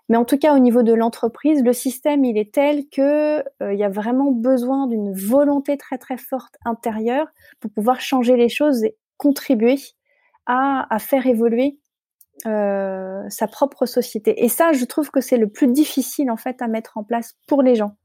Mais 0.10 0.18
en 0.18 0.26
tout 0.26 0.38
cas, 0.38 0.56
au 0.56 0.60
niveau 0.60 0.84
de 0.84 0.94
l'entreprise, 0.94 1.64
le 1.64 1.74
système, 1.74 2.24
il 2.24 2.38
est 2.38 2.54
tel 2.54 2.88
que 2.90 3.40
euh, 3.62 3.74
il 3.74 3.80
y 3.80 3.84
a 3.84 3.90
vraiment 3.90 4.32
besoin 4.32 4.88
d'une 4.88 5.14
volonté 5.14 5.78
très 5.78 5.98
très 5.98 6.18
forte 6.18 6.56
intérieure 6.64 7.28
pour 7.60 7.72
pouvoir 7.72 8.00
changer 8.00 8.38
les 8.38 8.50
choses 8.50 8.84
et 8.84 8.96
contribuer 9.18 9.78
à, 10.48 10.98
faire 11.00 11.28
évoluer 11.28 11.78
euh, 12.46 13.24
sa 13.30 13.48
propre 13.48 13.86
société. 13.86 14.44
Et 14.44 14.50
ça, 14.50 14.72
je 14.72 14.86
trouve 14.86 15.12
que 15.12 15.22
c'est 15.22 15.38
le 15.38 15.50
plus 15.50 15.68
difficile 15.68 16.32
en 16.32 16.38
fait 16.38 16.62
à 16.62 16.68
mettre 16.68 16.98
en 16.98 17.04
place 17.04 17.36
pour 17.48 17.62
les 17.62 17.76
gens. 17.76 17.98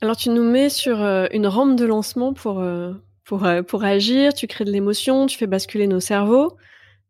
Alors 0.00 0.16
tu 0.16 0.28
nous 0.28 0.44
mets 0.44 0.68
sur 0.68 1.02
euh, 1.02 1.26
une 1.32 1.46
rampe 1.46 1.74
de 1.74 1.84
lancement 1.84 2.32
pour, 2.32 2.60
euh, 2.60 2.92
pour, 3.24 3.48
pour 3.66 3.84
agir, 3.84 4.32
tu 4.32 4.46
crées 4.46 4.64
de 4.64 4.70
l'émotion, 4.70 5.26
tu 5.26 5.38
fais 5.38 5.48
basculer 5.48 5.86
nos 5.86 6.00
cerveaux. 6.00 6.56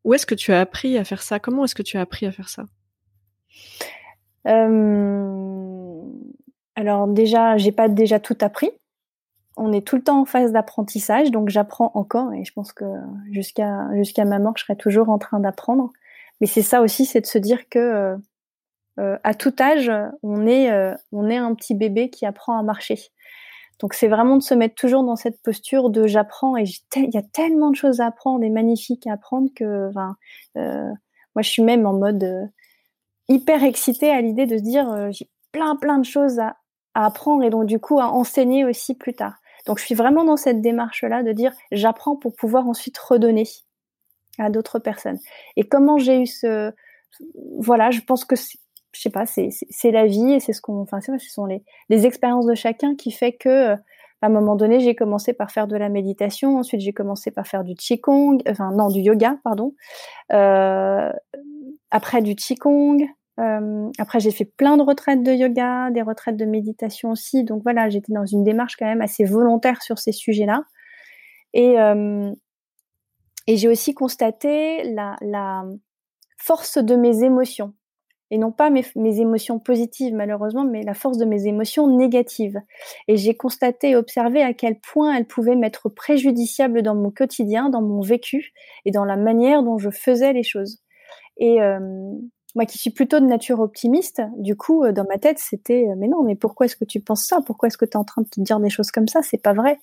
Où 0.04 0.14
est-ce 0.14 0.26
que 0.26 0.34
tu 0.34 0.52
as 0.52 0.60
appris 0.60 0.96
à 0.98 1.04
faire 1.04 1.22
ça? 1.22 1.38
Comment 1.38 1.64
est-ce 1.64 1.74
que 1.74 1.82
tu 1.82 1.96
as 1.96 2.00
appris 2.00 2.26
à 2.26 2.32
faire 2.32 2.48
ça? 2.48 2.64
Alors 6.76 7.06
déjà, 7.08 7.58
j'ai 7.58 7.72
pas 7.72 7.88
déjà 7.88 8.18
tout 8.18 8.38
appris. 8.40 8.70
on 9.56 9.72
est 9.72 9.86
tout 9.86 9.96
le 9.96 10.02
temps 10.02 10.20
en 10.20 10.24
phase 10.24 10.52
d'apprentissage, 10.52 11.30
donc 11.30 11.48
j'apprends 11.48 11.90
encore 11.94 12.32
et 12.32 12.44
je 12.44 12.52
pense 12.52 12.72
que 12.72 12.84
jusqu'à 13.30 14.24
ma 14.24 14.38
mort, 14.38 14.54
je 14.56 14.64
serai 14.64 14.76
toujours 14.76 15.10
en 15.10 15.18
train 15.18 15.40
d'apprendre. 15.40 15.92
Mais 16.40 16.46
c'est 16.46 16.62
ça 16.62 16.82
aussi, 16.82 17.04
c'est 17.04 17.20
de 17.20 17.26
se 17.26 17.38
dire 17.38 17.68
que 17.68 17.78
euh, 17.78 18.16
euh, 18.98 19.18
à 19.24 19.34
tout 19.34 19.54
âge, 19.60 19.88
euh, 19.88 20.08
on 20.22 20.46
est 20.46 21.36
un 21.36 21.54
petit 21.54 21.74
bébé 21.74 22.10
qui 22.10 22.26
apprend 22.26 22.58
à 22.58 22.62
marcher. 22.62 22.98
Donc 23.80 23.94
c'est 23.94 24.08
vraiment 24.08 24.36
de 24.36 24.42
se 24.42 24.54
mettre 24.54 24.74
toujours 24.74 25.04
dans 25.04 25.16
cette 25.16 25.40
posture 25.42 25.90
de 25.90 26.06
j'apprends 26.06 26.56
et 26.56 26.64
il 26.96 27.14
y 27.14 27.18
a 27.18 27.22
tellement 27.22 27.70
de 27.70 27.76
choses 27.76 28.00
à 28.00 28.06
apprendre 28.06 28.44
et 28.44 28.50
magnifiques 28.50 29.06
à 29.06 29.12
apprendre 29.12 29.48
que 29.54 29.88
enfin, 29.88 30.16
moi 30.56 31.42
je 31.42 31.48
suis 31.48 31.62
même 31.62 31.86
en 31.86 31.92
mode 31.92 32.50
hyper 33.28 33.62
excitée 33.62 34.10
à 34.10 34.20
l'idée 34.20 34.46
de 34.46 34.58
se 34.58 34.62
dire 34.62 35.12
j'ai 35.12 35.30
plein 35.52 35.76
plein 35.76 35.98
de 35.98 36.04
choses 36.04 36.40
à, 36.40 36.56
à 36.94 37.06
apprendre 37.06 37.44
et 37.44 37.50
donc 37.50 37.66
du 37.66 37.78
coup 37.78 38.00
à 38.00 38.06
enseigner 38.06 38.64
aussi 38.64 38.94
plus 38.94 39.14
tard. 39.14 39.34
Donc 39.66 39.78
je 39.78 39.84
suis 39.84 39.94
vraiment 39.94 40.24
dans 40.24 40.36
cette 40.36 40.60
démarche-là 40.60 41.22
de 41.22 41.32
dire 41.32 41.52
j'apprends 41.70 42.16
pour 42.16 42.34
pouvoir 42.34 42.66
ensuite 42.68 42.98
redonner 42.98 43.44
à 44.38 44.50
d'autres 44.50 44.78
personnes. 44.78 45.18
Et 45.56 45.64
comment 45.64 45.98
j'ai 45.98 46.22
eu 46.22 46.26
ce... 46.26 46.72
Voilà, 47.58 47.90
je 47.90 48.00
pense 48.00 48.24
que, 48.24 48.36
je 48.92 49.00
sais 49.00 49.10
pas, 49.10 49.24
c'est 49.26 49.90
la 49.90 50.06
vie 50.06 50.32
et 50.32 50.40
c'est 50.40 50.52
ce 50.52 50.60
qu'on... 50.60 50.80
Enfin, 50.80 51.00
ce 51.00 51.18
sont 51.18 51.46
les, 51.46 52.06
expériences 52.06 52.46
de 52.46 52.54
chacun 52.54 52.94
qui 52.96 53.10
fait 53.10 53.32
que... 53.32 53.74
À 54.20 54.26
un 54.26 54.30
moment 54.30 54.56
donné, 54.56 54.80
j'ai 54.80 54.96
commencé 54.96 55.32
par 55.32 55.52
faire 55.52 55.68
de 55.68 55.76
la 55.76 55.88
méditation. 55.88 56.58
Ensuite, 56.58 56.80
j'ai 56.80 56.92
commencé 56.92 57.30
par 57.30 57.46
faire 57.46 57.62
du 57.62 57.74
qigong, 57.74 58.38
enfin 58.48 58.72
non, 58.72 58.88
du 58.88 58.98
yoga, 58.98 59.38
pardon. 59.44 59.76
Euh, 60.32 61.12
après 61.92 62.20
du 62.20 62.34
qigong, 62.34 63.06
euh, 63.38 63.90
après, 63.98 64.20
j'ai 64.20 64.32
fait 64.32 64.44
plein 64.44 64.76
de 64.76 64.82
retraites 64.82 65.22
de 65.22 65.32
yoga, 65.32 65.90
des 65.90 66.02
retraites 66.02 66.36
de 66.36 66.44
méditation 66.44 67.10
aussi. 67.10 67.44
Donc 67.44 67.62
voilà, 67.62 67.88
j'étais 67.88 68.12
dans 68.12 68.26
une 68.26 68.42
démarche 68.42 68.76
quand 68.76 68.86
même 68.86 69.00
assez 69.00 69.24
volontaire 69.24 69.82
sur 69.82 69.98
ces 69.98 70.12
sujets-là. 70.12 70.64
Et, 71.54 71.78
euh, 71.78 72.32
j'ai 73.46 73.68
aussi 73.68 73.94
constaté 73.94 74.82
la, 74.92 75.64
force 76.36 76.78
de 76.78 76.94
mes 76.94 77.24
émotions. 77.24 77.74
Et 78.30 78.38
non 78.38 78.52
pas 78.52 78.70
mes, 78.70 78.84
émotions 79.20 79.58
positives, 79.58 80.14
malheureusement, 80.14 80.64
mais 80.64 80.82
la 80.82 80.94
force 80.94 81.16
de 81.16 81.24
mes 81.24 81.46
émotions 81.46 81.86
négatives. 81.88 82.60
Et 83.08 83.16
j'ai 83.16 83.34
constaté 83.34 83.90
et 83.90 83.96
observé 83.96 84.42
à 84.42 84.52
quel 84.52 84.78
point 84.78 85.14
elles 85.14 85.26
pouvaient 85.26 85.56
m'être 85.56 85.88
préjudiciables 85.88 86.82
dans 86.82 86.94
mon 86.94 87.10
quotidien, 87.10 87.70
dans 87.70 87.82
mon 87.82 88.00
vécu 88.00 88.52
et 88.84 88.90
dans 88.90 89.04
la 89.04 89.16
manière 89.16 89.62
dont 89.62 89.78
je 89.78 89.90
faisais 89.90 90.32
les 90.32 90.42
choses. 90.42 90.82
Et, 91.38 91.62
euh, 91.62 91.78
moi 92.54 92.66
qui 92.66 92.78
suis 92.78 92.90
plutôt 92.90 93.20
de 93.20 93.26
nature 93.26 93.60
optimiste, 93.60 94.22
du 94.36 94.56
coup, 94.56 94.84
euh, 94.84 94.92
dans 94.92 95.04
ma 95.04 95.18
tête, 95.18 95.38
c'était 95.38 95.86
euh, 95.88 95.94
mais 95.96 96.08
non, 96.08 96.22
mais 96.22 96.34
pourquoi 96.34 96.66
est-ce 96.66 96.76
que 96.76 96.84
tu 96.84 97.00
penses 97.00 97.24
ça? 97.24 97.40
Pourquoi 97.44 97.68
est-ce 97.68 97.78
que 97.78 97.84
tu 97.84 97.92
es 97.92 97.96
en 97.96 98.04
train 98.04 98.22
de 98.22 98.28
te 98.28 98.40
dire 98.40 98.58
des 98.58 98.70
choses 98.70 98.90
comme 98.90 99.06
ça? 99.06 99.22
C'est 99.22 99.42
pas 99.42 99.52
vrai. 99.52 99.78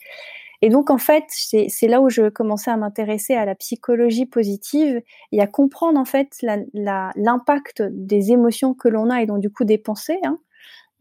Et 0.66 0.70
donc, 0.70 0.90
en 0.90 0.98
fait, 0.98 1.26
c'est 1.30 1.88
là 1.88 2.02
où 2.02 2.10
je 2.10 2.28
commençais 2.28 2.72
à 2.72 2.76
m'intéresser 2.76 3.36
à 3.36 3.46
la 3.46 3.54
psychologie 3.54 4.26
positive 4.26 5.00
et 5.32 5.40
à 5.40 5.46
comprendre, 5.46 6.00
en 6.00 6.06
fait, 6.06 6.44
l'impact 6.74 7.84
des 7.84 8.32
émotions 8.32 8.74
que 8.74 8.88
l'on 8.88 9.12
a 9.12 9.22
et 9.22 9.28
donc, 9.28 9.42
du 9.42 9.52
coup, 9.52 9.64
des 9.64 9.78
pensées 9.78 10.18
hein, 10.24 10.40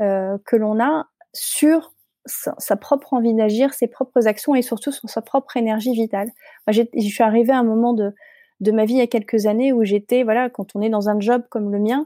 euh, 0.02 0.36
que 0.44 0.56
l'on 0.56 0.84
a 0.84 1.06
sur 1.32 1.94
sa, 2.26 2.76
propre 2.76 3.14
envie 3.14 3.32
d'agir, 3.32 3.72
ses 3.72 3.86
propres 3.86 4.26
actions 4.26 4.54
et 4.54 4.60
surtout 4.60 4.92
sur 4.92 5.08
sa 5.08 5.22
propre 5.22 5.56
énergie 5.56 5.94
vitale. 5.94 6.28
Je 6.68 6.82
suis 7.00 7.22
arrivée 7.22 7.54
à 7.54 7.58
un 7.58 7.64
moment 7.64 7.94
de, 7.94 8.12
de 8.60 8.70
ma 8.70 8.84
vie 8.84 8.96
il 8.96 8.98
y 8.98 9.00
a 9.00 9.06
quelques 9.06 9.46
années 9.46 9.72
où 9.72 9.82
j'étais, 9.82 10.24
voilà, 10.24 10.50
quand 10.50 10.76
on 10.76 10.82
est 10.82 10.90
dans 10.90 11.08
un 11.08 11.18
job 11.20 11.42
comme 11.48 11.72
le 11.72 11.78
mien, 11.78 12.04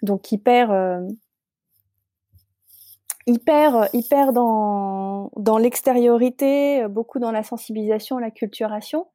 donc 0.00 0.32
hyper, 0.32 0.70
euh, 0.70 1.02
hyper, 3.26 3.88
hyper 3.92 4.32
dans, 4.32 5.30
dans 5.36 5.58
l'extériorité, 5.58 6.86
beaucoup 6.88 7.18
dans 7.18 7.32
la 7.32 7.42
sensibilisation, 7.42 8.18
la 8.18 8.30
culturation, 8.30 9.06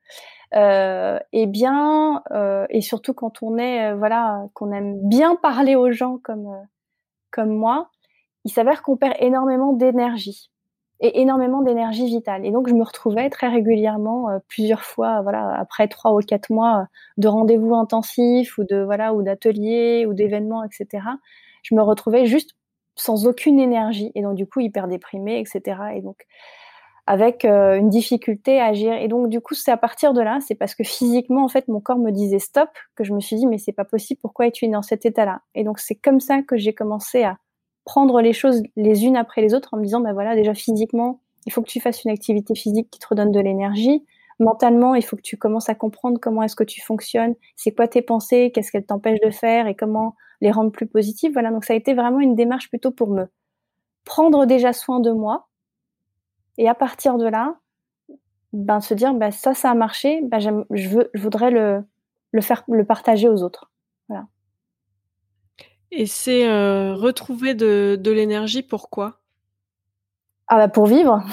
euh, 0.53 1.17
et 1.31 1.47
bien, 1.47 2.23
euh, 2.31 2.65
et 2.69 2.81
surtout 2.81 3.13
quand 3.13 3.41
on 3.41 3.57
est, 3.57 3.93
voilà, 3.93 4.43
qu'on 4.53 4.71
aime 4.71 4.99
bien 5.07 5.35
parler 5.35 5.75
aux 5.75 5.91
gens 5.91 6.17
comme, 6.23 6.49
comme 7.31 7.55
moi, 7.55 7.89
il 8.45 8.51
s'avère 8.51 8.81
qu'on 8.83 8.97
perd 8.97 9.15
énormément 9.19 9.73
d'énergie 9.73 10.49
et 10.99 11.21
énormément 11.21 11.61
d'énergie 11.61 12.05
vitale. 12.05 12.45
Et 12.45 12.51
donc, 12.51 12.67
je 12.69 12.73
me 12.73 12.83
retrouvais 12.83 13.29
très 13.29 13.47
régulièrement, 13.47 14.29
euh, 14.29 14.39
plusieurs 14.47 14.83
fois, 14.83 15.21
voilà, 15.21 15.55
après 15.59 15.87
trois 15.87 16.13
ou 16.13 16.19
quatre 16.19 16.51
mois 16.51 16.87
de 17.17 17.27
rendez-vous 17.27 17.73
intensifs 17.75 18.57
ou 18.57 18.63
de 18.63 18.83
voilà 18.83 19.13
ou 19.13 19.23
d'ateliers 19.23 20.05
ou 20.05 20.13
d'événements, 20.13 20.63
etc. 20.63 21.03
Je 21.63 21.75
me 21.75 21.81
retrouvais 21.81 22.25
juste 22.25 22.51
sans 23.01 23.27
aucune 23.27 23.59
énergie 23.59 24.11
et 24.15 24.21
donc 24.21 24.35
du 24.35 24.45
coup 24.45 24.59
hyper 24.59 24.87
déprimée, 24.87 25.39
etc. 25.39 25.77
Et 25.95 26.01
donc 26.01 26.25
avec 27.07 27.45
euh, 27.45 27.77
une 27.77 27.89
difficulté 27.89 28.59
à 28.59 28.67
agir. 28.67 28.93
Et 28.93 29.07
donc 29.07 29.29
du 29.29 29.41
coup, 29.41 29.55
c'est 29.55 29.71
à 29.71 29.77
partir 29.77 30.13
de 30.13 30.21
là, 30.21 30.39
c'est 30.45 30.55
parce 30.55 30.75
que 30.75 30.83
physiquement, 30.83 31.43
en 31.43 31.49
fait, 31.49 31.67
mon 31.67 31.81
corps 31.81 31.97
me 31.97 32.11
disait 32.11 32.39
stop 32.39 32.69
que 32.95 33.03
je 33.03 33.13
me 33.13 33.19
suis 33.19 33.35
dit 33.35 33.47
mais 33.47 33.57
c'est 33.57 33.71
pas 33.73 33.85
possible. 33.85 34.19
Pourquoi 34.21 34.47
es-tu 34.47 34.67
dans 34.67 34.81
cet 34.81 35.05
état-là? 35.05 35.41
Et 35.55 35.63
donc 35.63 35.79
c'est 35.79 35.95
comme 35.95 36.19
ça 36.19 36.41
que 36.41 36.57
j'ai 36.57 36.73
commencé 36.73 37.23
à 37.23 37.37
prendre 37.85 38.21
les 38.21 38.33
choses 38.33 38.61
les 38.75 39.05
unes 39.05 39.17
après 39.17 39.41
les 39.41 39.53
autres 39.53 39.73
en 39.73 39.77
me 39.77 39.83
disant, 39.83 40.01
ben 40.01 40.13
voilà, 40.13 40.35
déjà 40.35 40.53
physiquement, 40.53 41.19
il 41.47 41.51
faut 41.51 41.61
que 41.61 41.69
tu 41.69 41.79
fasses 41.81 42.03
une 42.03 42.11
activité 42.11 42.53
physique 42.55 42.89
qui 42.91 42.99
te 42.99 43.07
redonne 43.07 43.31
de 43.31 43.39
l'énergie. 43.39 44.05
Mentalement, 44.39 44.95
il 44.95 45.03
faut 45.03 45.15
que 45.15 45.21
tu 45.21 45.37
commences 45.37 45.69
à 45.69 45.75
comprendre 45.75 46.19
comment 46.19 46.43
est-ce 46.43 46.55
que 46.55 46.63
tu 46.63 46.81
fonctionnes, 46.81 47.35
c'est 47.55 47.71
quoi 47.71 47.87
tes 47.87 48.01
pensées, 48.01 48.51
qu'est-ce 48.53 48.71
qu'elles 48.71 48.85
t'empêchent 48.85 49.21
de 49.23 49.31
faire 49.31 49.67
et 49.67 49.75
comment 49.75 50.15
les 50.41 50.51
rendre 50.51 50.71
plus 50.71 50.87
positives. 50.87 51.33
Voilà, 51.33 51.51
donc 51.51 51.63
ça 51.63 51.73
a 51.73 51.75
été 51.75 51.93
vraiment 51.93 52.19
une 52.19 52.35
démarche 52.35 52.69
plutôt 52.69 52.91
pour 52.91 53.09
me 53.09 53.27
prendre 54.03 54.45
déjà 54.45 54.73
soin 54.73 54.99
de 54.99 55.11
moi 55.11 55.47
et 56.57 56.67
à 56.67 56.75
partir 56.75 57.17
de 57.17 57.27
là, 57.27 57.55
ben 58.53 58.81
se 58.81 58.93
dire, 58.93 59.13
ben 59.13 59.31
ça, 59.31 59.53
ça 59.53 59.71
a 59.71 59.75
marché, 59.75 60.21
ben 60.23 60.39
je 60.39 60.89
veux, 60.89 61.09
je 61.13 61.21
voudrais 61.21 61.51
le, 61.51 61.83
le 62.31 62.41
faire, 62.41 62.63
le 62.67 62.85
partager 62.85 63.29
aux 63.29 63.43
autres. 63.43 63.71
Voilà. 64.09 64.27
Et 65.91 66.05
c'est 66.05 66.47
euh, 66.47 66.93
retrouver 66.95 67.53
de, 67.53 67.97
de 67.99 68.11
l'énergie, 68.11 68.63
pourquoi 68.63 69.21
Ah 70.47 70.57
bah 70.57 70.67
pour 70.67 70.85
vivre. 70.85 71.23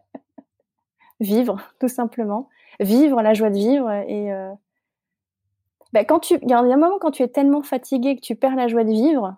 vivre, 1.20 1.60
tout 1.80 1.88
simplement. 1.88 2.48
Vivre, 2.80 3.22
la 3.22 3.34
joie 3.34 3.50
de 3.50 3.56
vivre. 3.56 3.90
Et 3.90 4.32
euh... 4.32 4.52
bah, 5.92 6.04
quand 6.04 6.20
tu, 6.20 6.38
il 6.42 6.50
y 6.50 6.52
a 6.52 6.58
un 6.58 6.76
moment 6.76 6.98
quand 6.98 7.10
tu 7.10 7.22
es 7.22 7.28
tellement 7.28 7.62
fatigué 7.62 8.16
que 8.16 8.20
tu 8.20 8.34
perds 8.36 8.56
la 8.56 8.68
joie 8.68 8.84
de 8.84 8.90
vivre, 8.90 9.36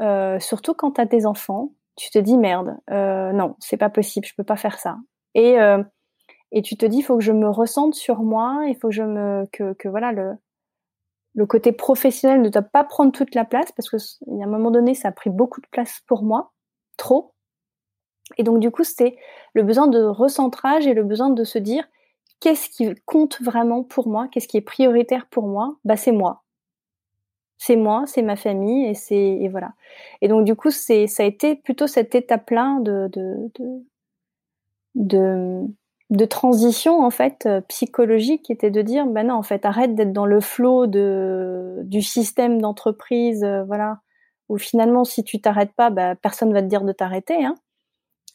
euh, 0.00 0.38
surtout 0.38 0.74
quand 0.74 0.92
tu 0.92 1.00
as 1.00 1.06
tes 1.06 1.26
enfants, 1.26 1.72
tu 1.96 2.10
te 2.10 2.18
dis 2.18 2.36
merde, 2.36 2.76
euh, 2.90 3.32
non, 3.32 3.56
c'est 3.60 3.76
pas 3.76 3.90
possible, 3.90 4.26
je 4.26 4.34
peux 4.34 4.44
pas 4.44 4.56
faire 4.56 4.78
ça. 4.78 4.98
Et 5.34 5.60
euh, 5.60 5.82
et 6.52 6.62
tu 6.62 6.76
te 6.76 6.86
dis, 6.86 6.98
il 6.98 7.02
faut 7.02 7.16
que 7.18 7.24
je 7.24 7.32
me 7.32 7.48
ressente 7.48 7.94
sur 7.94 8.22
moi, 8.22 8.64
il 8.68 8.76
faut 8.76 8.88
que 8.88 8.94
je 8.94 9.02
me 9.02 9.46
que, 9.52 9.88
voilà 9.88 10.12
le 10.12 10.34
le 11.34 11.46
côté 11.46 11.72
professionnel 11.72 12.42
ne 12.42 12.48
doit 12.48 12.62
pas 12.62 12.84
prendre 12.84 13.12
toute 13.12 13.34
la 13.34 13.44
place 13.44 13.72
parce 13.72 13.90
que 13.90 13.96
il 14.28 14.38
y 14.38 14.42
a 14.42 14.46
un 14.46 14.48
moment 14.48 14.70
donné, 14.70 14.94
ça 14.94 15.08
a 15.08 15.12
pris 15.12 15.30
beaucoup 15.30 15.60
de 15.60 15.66
place 15.70 16.00
pour 16.06 16.22
moi, 16.22 16.52
trop. 16.96 17.34
Et 18.38 18.42
donc 18.44 18.60
du 18.60 18.70
coup, 18.70 18.84
c'est 18.84 19.16
le 19.54 19.62
besoin 19.62 19.86
de 19.88 20.02
recentrage 20.02 20.86
et 20.86 20.94
le 20.94 21.04
besoin 21.04 21.30
de 21.30 21.44
se 21.44 21.58
dire 21.58 21.86
qu'est-ce 22.44 22.68
qui 22.68 22.94
compte 23.06 23.40
vraiment 23.40 23.82
pour 23.82 24.06
moi, 24.06 24.28
qu'est-ce 24.30 24.48
qui 24.48 24.58
est 24.58 24.60
prioritaire 24.60 25.26
pour 25.30 25.46
moi? 25.48 25.78
Bah 25.86 25.96
c'est 25.96 26.12
moi. 26.12 26.42
C'est 27.56 27.76
moi, 27.76 28.04
c'est 28.06 28.20
ma 28.20 28.36
famille 28.36 28.86
et 28.86 28.94
c'est 28.94 29.16
et 29.16 29.48
voilà. 29.48 29.72
Et 30.20 30.28
donc 30.28 30.44
du 30.44 30.54
coup, 30.54 30.70
c'est 30.70 31.06
ça 31.06 31.22
a 31.22 31.26
été 31.26 31.56
plutôt 31.56 31.86
cette 31.86 32.14
étape-là 32.14 32.80
de 32.80 33.10
de, 34.94 35.66
de, 36.10 36.24
transition 36.26 37.02
en 37.02 37.10
fait 37.10 37.46
euh, 37.46 37.62
psychologique 37.62 38.42
qui 38.42 38.52
était 38.52 38.70
de 38.70 38.82
dire 38.82 39.06
ben 39.06 39.28
non 39.28 39.34
en 39.34 39.42
fait 39.42 39.64
arrête 39.64 39.94
d'être 39.94 40.12
dans 40.12 40.26
le 40.26 40.40
flot 40.40 40.86
de 40.86 41.80
du 41.84 42.02
système 42.02 42.60
d'entreprise 42.60 43.42
euh, 43.42 43.64
voilà 43.64 44.00
où 44.48 44.58
finalement 44.58 45.04
si 45.04 45.24
tu 45.24 45.40
t'arrêtes 45.40 45.72
pas 45.74 45.90
ben, 45.90 46.14
personne 46.16 46.52
va 46.52 46.62
te 46.62 46.68
dire 46.68 46.82
de 46.84 46.92
t'arrêter 46.92 47.44
hein. 47.44 47.56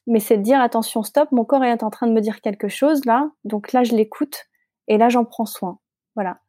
Mais 0.07 0.19
c'est 0.19 0.37
de 0.37 0.43
dire 0.43 0.61
attention 0.61 1.03
stop 1.03 1.31
mon 1.31 1.45
corps 1.45 1.63
est 1.63 1.83
en 1.83 1.89
train 1.89 2.07
de 2.07 2.13
me 2.13 2.21
dire 2.21 2.41
quelque 2.41 2.67
chose 2.67 3.05
là 3.05 3.29
donc 3.43 3.73
là 3.73 3.83
je 3.83 3.95
l'écoute 3.95 4.45
et 4.87 4.97
là 4.97 5.09
j'en 5.09 5.25
prends 5.25 5.45
soin 5.45 5.79
voilà 6.15 6.39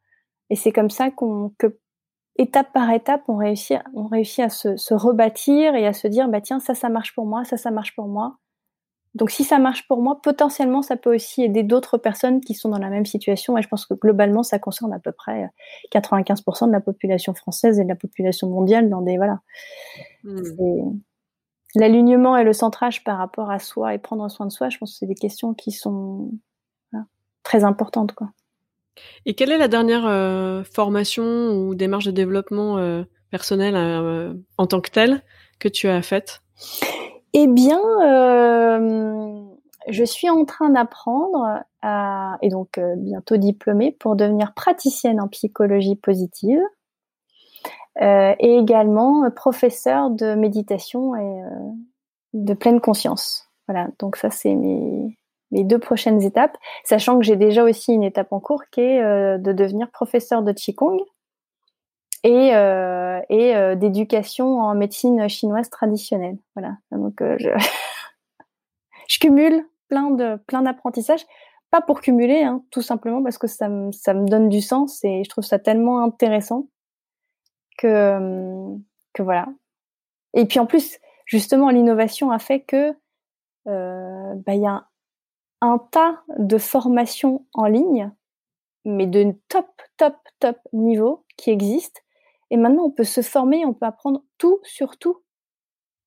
et 0.49 0.55
c'est 0.55 0.71
comme 0.71 0.89
ça 0.89 1.11
qu'on 1.11 1.53
que 1.57 1.79
étape 2.37 2.71
par 2.73 2.91
étape 2.91 3.23
on 3.27 3.37
réussit 3.37 3.79
on 3.93 4.07
réussit 4.07 4.45
à 4.45 4.49
se, 4.49 4.77
se 4.77 4.93
rebâtir 4.93 5.75
et 5.75 5.85
à 5.85 5.93
se 5.93 6.07
dire 6.07 6.27
bah 6.27 6.41
tiens 6.41 6.59
ça 6.59 6.73
ça 6.73 6.89
marche 6.89 7.13
pour 7.13 7.25
moi 7.25 7.43
ça 7.43 7.57
ça 7.57 7.71
marche 7.71 7.95
pour 7.95 8.07
moi 8.07 8.37
donc 9.13 9.29
si 9.29 9.43
ça 9.43 9.59
marche 9.59 9.87
pour 9.87 10.01
moi, 10.01 10.21
potentiellement 10.21 10.81
ça 10.81 10.95
peut 10.95 11.13
aussi 11.13 11.43
aider 11.43 11.63
d'autres 11.63 11.97
personnes 11.97 12.39
qui 12.39 12.53
sont 12.53 12.69
dans 12.69 12.77
la 12.77 12.89
même 12.89 13.05
situation. 13.05 13.57
Et 13.57 13.61
je 13.61 13.67
pense 13.67 13.85
que 13.85 13.93
globalement, 13.93 14.41
ça 14.43 14.57
concerne 14.57 14.93
à 14.93 14.99
peu 14.99 15.11
près 15.11 15.49
95% 15.93 16.67
de 16.67 16.71
la 16.71 16.79
population 16.79 17.33
française 17.33 17.79
et 17.79 17.83
de 17.83 17.89
la 17.89 17.95
population 17.95 18.49
mondiale 18.49 18.89
dans 18.89 19.01
des 19.01 19.17
voilà. 19.17 19.39
Hmm. 20.23 20.99
L'alignement 21.75 22.35
et 22.37 22.43
le 22.43 22.53
centrage 22.53 23.03
par 23.03 23.17
rapport 23.17 23.49
à 23.49 23.59
soi 23.59 23.93
et 23.93 23.97
prendre 23.97 24.29
soin 24.29 24.45
de 24.45 24.51
soi, 24.51 24.69
je 24.69 24.77
pense 24.77 24.91
que 24.91 24.97
c'est 24.99 25.05
des 25.05 25.15
questions 25.15 25.53
qui 25.53 25.71
sont 25.71 26.31
très 27.43 27.63
importantes 27.63 28.13
quoi. 28.13 28.31
Et 29.25 29.33
quelle 29.33 29.51
est 29.51 29.57
la 29.57 29.67
dernière 29.67 30.05
euh, 30.05 30.63
formation 30.63 31.53
ou 31.53 31.75
démarche 31.75 32.05
de 32.05 32.11
développement 32.11 32.77
euh, 32.77 33.03
personnel 33.29 33.75
euh, 33.75 34.33
en 34.57 34.67
tant 34.67 34.81
que 34.81 34.89
telle 34.89 35.21
que 35.59 35.67
tu 35.67 35.87
as 35.87 36.01
faite? 36.01 36.41
Eh 37.33 37.47
bien, 37.47 37.79
je 39.87 40.03
suis 40.03 40.29
en 40.29 40.43
train 40.43 40.69
d'apprendre 40.69 41.63
et 42.41 42.49
donc 42.49 42.79
bientôt 42.97 43.37
diplômée 43.37 43.95
pour 43.97 44.17
devenir 44.17 44.53
praticienne 44.53 45.21
en 45.21 45.29
psychologie 45.29 45.95
positive 45.95 46.59
et 47.99 48.57
également 48.57 49.29
professeur 49.31 50.09
de 50.09 50.35
méditation 50.35 51.15
et 51.15 51.41
de 52.33 52.53
pleine 52.53 52.79
conscience. 52.79 53.49
Voilà, 53.67 53.89
donc 53.99 54.15
ça 54.15 54.29
c'est 54.29 54.55
mes, 54.55 55.17
mes 55.51 55.63
deux 55.63 55.79
prochaines 55.79 56.21
étapes, 56.23 56.57
sachant 56.83 57.19
que 57.19 57.25
j'ai 57.25 57.35
déjà 57.35 57.63
aussi 57.63 57.93
une 57.93 58.03
étape 58.03 58.31
en 58.31 58.39
cours 58.39 58.63
qui 58.71 58.81
est 58.81 59.01
de 59.01 59.51
devenir 59.51 59.91
professeur 59.91 60.41
de 60.41 60.51
Qigong 60.51 60.99
et, 62.23 62.55
euh, 62.55 63.19
et 63.29 63.55
euh, 63.55 63.75
d'éducation 63.75 64.59
en 64.59 64.75
médecine 64.75 65.27
chinoise 65.27 65.69
traditionnelle. 65.69 66.37
Voilà. 66.55 66.77
Donc 66.91 67.21
euh, 67.21 67.35
je, 67.39 67.49
je 69.07 69.19
cumule 69.19 69.65
plein 69.89 70.11
de 70.11 70.37
plein 70.47 70.61
d'apprentissages, 70.61 71.25
pas 71.71 71.81
pour 71.81 72.01
cumuler, 72.01 72.43
hein, 72.43 72.63
tout 72.71 72.81
simplement 72.81 73.23
parce 73.23 73.37
que 73.37 73.47
ça 73.47 73.69
me 73.69 73.91
ça 73.91 74.13
me 74.13 74.27
donne 74.27 74.49
du 74.49 74.61
sens 74.61 75.03
et 75.03 75.23
je 75.23 75.29
trouve 75.29 75.43
ça 75.43 75.59
tellement 75.59 76.03
intéressant 76.03 76.67
que 77.81 79.23
voilà. 79.23 79.47
Et 80.33 80.45
puis 80.45 80.59
en 80.59 80.65
plus, 80.65 80.97
justement, 81.25 81.69
l'innovation 81.69 82.31
a 82.31 82.39
fait 82.39 82.61
que 82.61 82.95
euh, 83.67 84.33
bah, 84.45 84.55
il 84.55 84.61
y 84.61 84.67
a 84.67 84.71
un, 84.71 84.87
un 85.61 85.77
tas 85.77 86.21
de 86.37 86.57
formations 86.57 87.45
en 87.53 87.65
ligne, 87.65 88.11
mais 88.85 89.07
de 89.07 89.33
top, 89.49 89.67
top, 89.97 90.15
top 90.39 90.57
niveau 90.73 91.25
qui 91.37 91.51
existent 91.51 92.01
et 92.51 92.57
maintenant, 92.57 92.83
on 92.83 92.91
peut 92.91 93.05
se 93.05 93.21
former, 93.21 93.65
on 93.65 93.73
peut 93.73 93.85
apprendre 93.85 94.23
tout 94.37 94.59
sur 94.63 94.97
tout. 94.97 95.23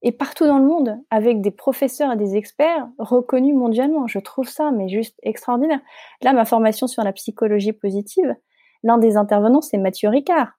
Et 0.03 0.13
partout 0.13 0.45
dans 0.45 0.59
le 0.59 0.67
monde, 0.67 0.99
avec 1.09 1.41
des 1.41 1.51
professeurs 1.51 2.13
et 2.13 2.17
des 2.17 2.37
experts 2.37 2.87
reconnus 2.99 3.57
mondialement. 3.57 4.07
Je 4.07 4.19
trouve 4.19 4.47
ça, 4.47 4.71
mais 4.71 4.91
juste 4.91 5.19
extraordinaire. 5.23 5.81
Là, 6.21 6.35
ma 6.35 6.45
formation 6.45 6.87
sur 6.87 7.03
la 7.03 7.15
psychologie 7.15 7.73
positive, 7.73 8.37
l'un 8.83 8.99
des 8.99 9.17
intervenants, 9.17 9.63
c'est 9.63 9.79
Mathieu 9.79 10.11
Ricard. 10.11 10.53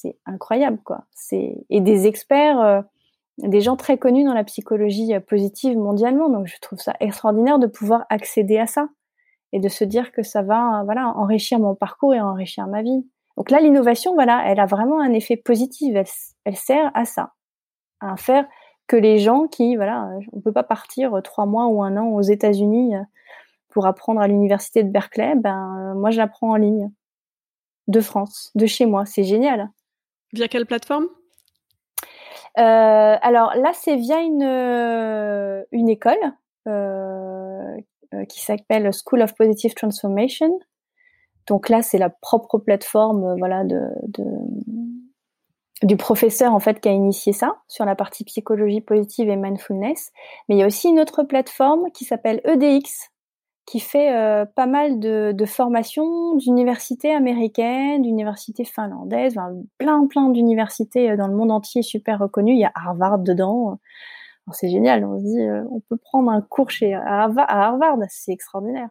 C'est 0.00 0.16
incroyable, 0.26 0.78
quoi. 0.84 1.06
C'est 1.12 1.56
et 1.70 1.80
des 1.80 2.06
experts, 2.06 2.60
euh, 2.60 2.82
des 3.38 3.60
gens 3.60 3.74
très 3.74 3.98
connus 3.98 4.22
dans 4.22 4.32
la 4.32 4.44
psychologie 4.44 5.12
positive 5.26 5.76
mondialement. 5.76 6.28
Donc, 6.28 6.46
je 6.46 6.56
trouve 6.60 6.78
ça 6.78 6.94
extraordinaire 7.00 7.58
de 7.58 7.66
pouvoir 7.66 8.06
accéder 8.08 8.58
à 8.58 8.68
ça 8.68 8.88
et 9.52 9.58
de 9.58 9.68
se 9.68 9.82
dire 9.82 10.12
que 10.12 10.22
ça 10.22 10.42
va, 10.42 10.82
voilà, 10.84 11.08
enrichir 11.16 11.58
mon 11.58 11.74
parcours 11.74 12.14
et 12.14 12.20
enrichir 12.20 12.68
ma 12.68 12.82
vie. 12.82 13.08
Donc 13.36 13.50
là, 13.50 13.58
l'innovation, 13.58 14.14
voilà, 14.14 14.44
elle 14.46 14.60
a 14.60 14.66
vraiment 14.66 15.00
un 15.00 15.12
effet 15.12 15.36
positif. 15.36 15.96
Elle, 16.44 16.56
sert 16.56 16.92
à 16.94 17.04
ça, 17.04 17.32
à 17.98 18.16
faire 18.16 18.46
que 18.86 18.96
les 18.96 19.18
gens 19.18 19.48
qui, 19.48 19.74
voilà, 19.74 20.10
on 20.32 20.40
peut 20.40 20.52
pas 20.52 20.62
partir 20.62 21.20
trois 21.24 21.46
mois 21.46 21.66
ou 21.66 21.82
un 21.82 21.96
an 21.96 22.06
aux 22.06 22.22
États-Unis 22.22 22.94
euh, 22.94 23.02
pour 23.68 23.86
apprendre 23.86 24.20
à 24.20 24.28
l'université 24.28 24.84
de 24.84 24.90
Berkeley. 24.90 25.34
Ben, 25.34 25.76
euh, 25.76 25.94
moi, 25.98 26.10
j'apprends 26.10 26.50
en 26.50 26.56
ligne 26.56 26.88
de 27.88 28.00
France, 28.00 28.52
de 28.54 28.66
chez 28.66 28.86
moi. 28.86 29.04
C'est 29.06 29.24
génial. 29.24 29.70
Via 30.32 30.48
quelle 30.48 30.66
plateforme? 30.66 31.06
Euh, 32.58 33.16
Alors 33.22 33.54
là, 33.56 33.72
c'est 33.74 33.96
via 33.96 34.20
une 34.20 34.42
une 35.72 35.88
école 35.88 36.16
qui 38.28 38.40
s'appelle 38.40 38.90
School 38.92 39.22
of 39.22 39.34
Positive 39.34 39.74
Transformation. 39.74 40.58
Donc 41.48 41.68
là, 41.70 41.82
c'est 41.82 41.98
la 41.98 42.10
propre 42.10 42.58
plateforme, 42.58 43.24
euh, 43.24 43.34
voilà, 43.38 43.64
du 45.82 45.96
professeur 45.96 46.52
en 46.52 46.60
fait 46.60 46.80
qui 46.80 46.88
a 46.88 46.92
initié 46.92 47.32
ça 47.32 47.56
sur 47.68 47.84
la 47.84 47.94
partie 47.94 48.24
psychologie 48.24 48.80
positive 48.80 49.28
et 49.28 49.36
mindfulness. 49.36 50.12
Mais 50.48 50.56
il 50.56 50.58
y 50.58 50.62
a 50.62 50.66
aussi 50.66 50.88
une 50.88 51.00
autre 51.00 51.22
plateforme 51.22 51.90
qui 51.92 52.04
s'appelle 52.04 52.40
EDX, 52.44 53.10
qui 53.68 53.80
fait 53.80 54.14
euh, 54.14 54.46
pas 54.46 54.66
mal 54.66 54.98
de, 54.98 55.44
formations 55.44 56.36
d'universités 56.36 57.12
américaines, 57.12 58.02
d'universités 58.02 58.64
finlandaises, 58.64 59.36
plein 59.76 60.06
plein 60.06 60.30
d'universités 60.30 61.10
euh, 61.10 61.16
dans 61.16 61.28
le 61.28 61.34
monde 61.34 61.50
entier 61.50 61.82
super 61.82 62.18
reconnues. 62.18 62.54
Il 62.54 62.60
y 62.60 62.64
a 62.64 62.72
Harvard 62.74 63.18
dedans. 63.18 63.78
C'est 64.52 64.70
génial. 64.70 65.04
On 65.04 65.18
se 65.18 65.24
dit, 65.24 65.66
on 65.70 65.80
peut 65.80 65.98
prendre 65.98 66.30
un 66.30 66.40
cours 66.40 66.70
chez 66.70 66.94
à 66.94 67.28
Harvard, 67.48 67.98
c'est 68.08 68.32
extraordinaire. 68.32 68.88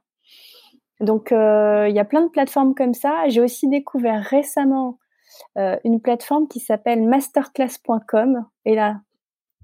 Donc, 0.99 1.31
euh, 1.31 1.87
il 1.89 1.95
y 1.95 1.99
a 1.99 2.05
plein 2.05 2.21
de 2.21 2.29
plateformes 2.29 2.73
comme 2.73 2.93
ça. 2.93 3.27
J'ai 3.27 3.41
aussi 3.41 3.67
découvert 3.67 4.23
récemment 4.23 4.97
euh, 5.57 5.77
une 5.83 6.01
plateforme 6.01 6.47
qui 6.47 6.59
s'appelle 6.59 7.03
masterclass.com. 7.03 8.45
Et 8.65 8.75
là, 8.75 9.01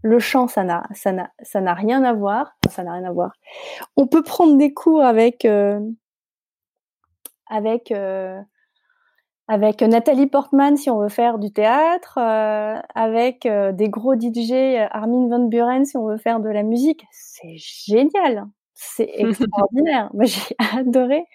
le 0.04 0.20
chant, 0.20 0.48
ça 0.48 0.64
n'a, 0.64 0.84
ça 0.94 1.12
n'a, 1.12 1.32
ça 1.42 1.62
n'a 1.62 1.74
rien 1.74 2.04
à 2.04 2.14
voir. 2.14 2.56
Ça 2.70 2.84
n'a 2.84 2.94
rien 2.94 3.06
à 3.06 3.12
voir. 3.12 3.34
On 3.98 4.06
peut 4.08 4.22
prendre 4.22 4.58
des 4.58 4.74
cours 4.74 5.04
avec, 5.04 5.46
euh, 5.46 5.80
avec, 7.50 7.92
avec 9.48 9.82
Nathalie 9.82 10.28
Portman 10.28 10.78
si 10.78 10.90
on 10.90 11.00
veut 11.00 11.10
faire 11.10 11.40
du 11.40 11.52
théâtre, 11.52 12.18
avec 12.18 13.48
des 13.48 13.90
gros 13.90 14.16
DJ, 14.16 14.78
Armin 14.92 15.30
van 15.30 15.46
Buren 15.48 15.86
si 15.86 15.98
on 15.98 16.06
veut 16.08 16.18
faire 16.18 16.40
de 16.40 16.50
la 16.50 16.64
musique. 16.64 17.06
C'est 17.12 17.56
génial. 17.58 18.46
C'est 18.74 19.10
extraordinaire. 19.16 20.10
Moi, 20.14 20.26
j'ai 20.26 20.56
adoré. 20.78 21.26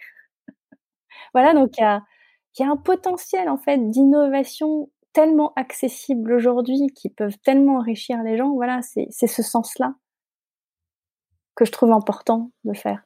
voilà, 1.33 1.55
donc 1.55 1.71
il 1.79 1.81
y 1.81 1.85
a, 1.85 2.03
y 2.59 2.65
a 2.65 2.71
un 2.71 2.77
potentiel 2.77 3.49
en 3.49 3.57
fait 3.59 3.79
d'innovation 3.91 4.91
tellement 5.13 5.53
accessible 5.57 6.33
aujourd'hui 6.33 6.89
qui 6.95 7.09
peuvent 7.09 7.39
tellement 7.45 7.79
enrichir 7.79 8.23
les 8.23 8.37
gens. 8.37 8.53
Voilà, 8.55 8.81
c'est 8.83 9.27
ce 9.27 9.43
sens-là 9.43 9.95
que 11.55 11.65
je 11.65 11.73
trouve 11.73 11.93
important 11.93 12.53
de 12.65 12.73
faire 12.73 13.03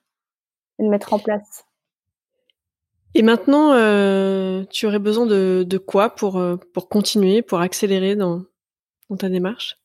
et 0.78 0.84
de 0.84 0.88
mettre 0.88 1.14
en 1.14 1.18
place. 1.18 1.64
Et 3.14 3.22
maintenant, 3.22 3.72
euh, 3.72 4.64
tu 4.70 4.86
aurais 4.86 4.98
besoin 4.98 5.26
de, 5.26 5.64
de 5.66 5.78
quoi 5.78 6.10
pour, 6.10 6.38
euh, 6.38 6.56
pour 6.72 6.88
continuer, 6.88 7.42
pour 7.42 7.60
accélérer 7.60 8.16
dans, 8.16 8.42
dans 9.10 9.16
ta 9.16 9.28
démarche? 9.28 9.78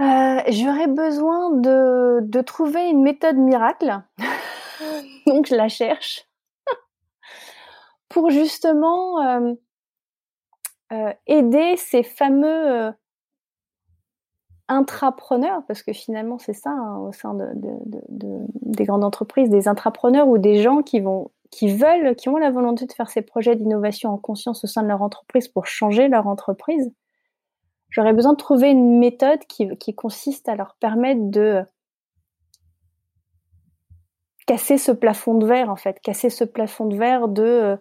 Euh, 0.00 0.40
j'aurais 0.48 0.88
besoin 0.88 1.50
de, 1.52 2.20
de 2.22 2.40
trouver 2.40 2.88
une 2.88 3.02
méthode 3.02 3.36
miracle. 3.36 4.00
Donc 5.26 5.46
je 5.46 5.54
la 5.54 5.68
cherche. 5.68 6.26
Pour 8.14 8.30
justement 8.30 9.20
euh, 9.20 9.52
euh, 10.92 11.12
aider 11.26 11.76
ces 11.76 12.02
fameux 12.02 12.92
intrapreneurs, 14.68 15.62
parce 15.66 15.82
que 15.82 15.92
finalement 15.92 16.38
c'est 16.38 16.54
ça 16.54 16.70
hein, 16.70 16.98
au 16.98 17.12
sein 17.12 17.34
de, 17.34 17.48
des 18.62 18.84
grandes 18.84 19.04
entreprises, 19.04 19.50
des 19.50 19.68
intrapreneurs 19.68 20.28
ou 20.28 20.38
des 20.38 20.62
gens 20.62 20.82
qui 20.82 21.00
vont 21.00 21.30
qui 21.50 21.72
veulent, 21.72 22.16
qui 22.16 22.28
ont 22.28 22.36
la 22.36 22.50
volonté 22.50 22.86
de 22.86 22.92
faire 22.92 23.10
ces 23.10 23.22
projets 23.22 23.54
d'innovation 23.54 24.10
en 24.10 24.18
conscience 24.18 24.64
au 24.64 24.66
sein 24.66 24.82
de 24.82 24.88
leur 24.88 25.02
entreprise 25.02 25.46
pour 25.46 25.66
changer 25.66 26.08
leur 26.08 26.26
entreprise 26.26 26.90
j'aurais 27.94 28.12
besoin 28.12 28.32
de 28.32 28.38
trouver 28.38 28.70
une 28.70 28.98
méthode 28.98 29.38
qui, 29.46 29.94
consiste 29.94 30.48
à 30.48 30.56
leur 30.56 30.74
permettre 30.80 31.30
de 31.30 31.64
casser 34.46 34.78
ce 34.78 34.90
plafond 34.90 35.34
de 35.34 35.46
verre 35.46 35.70
en 35.70 35.76
fait, 35.76 36.00
casser 36.00 36.28
ce 36.28 36.44
plafond 36.44 36.86
de 36.86 36.96
verre 36.96 37.28
de 37.28 37.42
euh, 37.42 37.76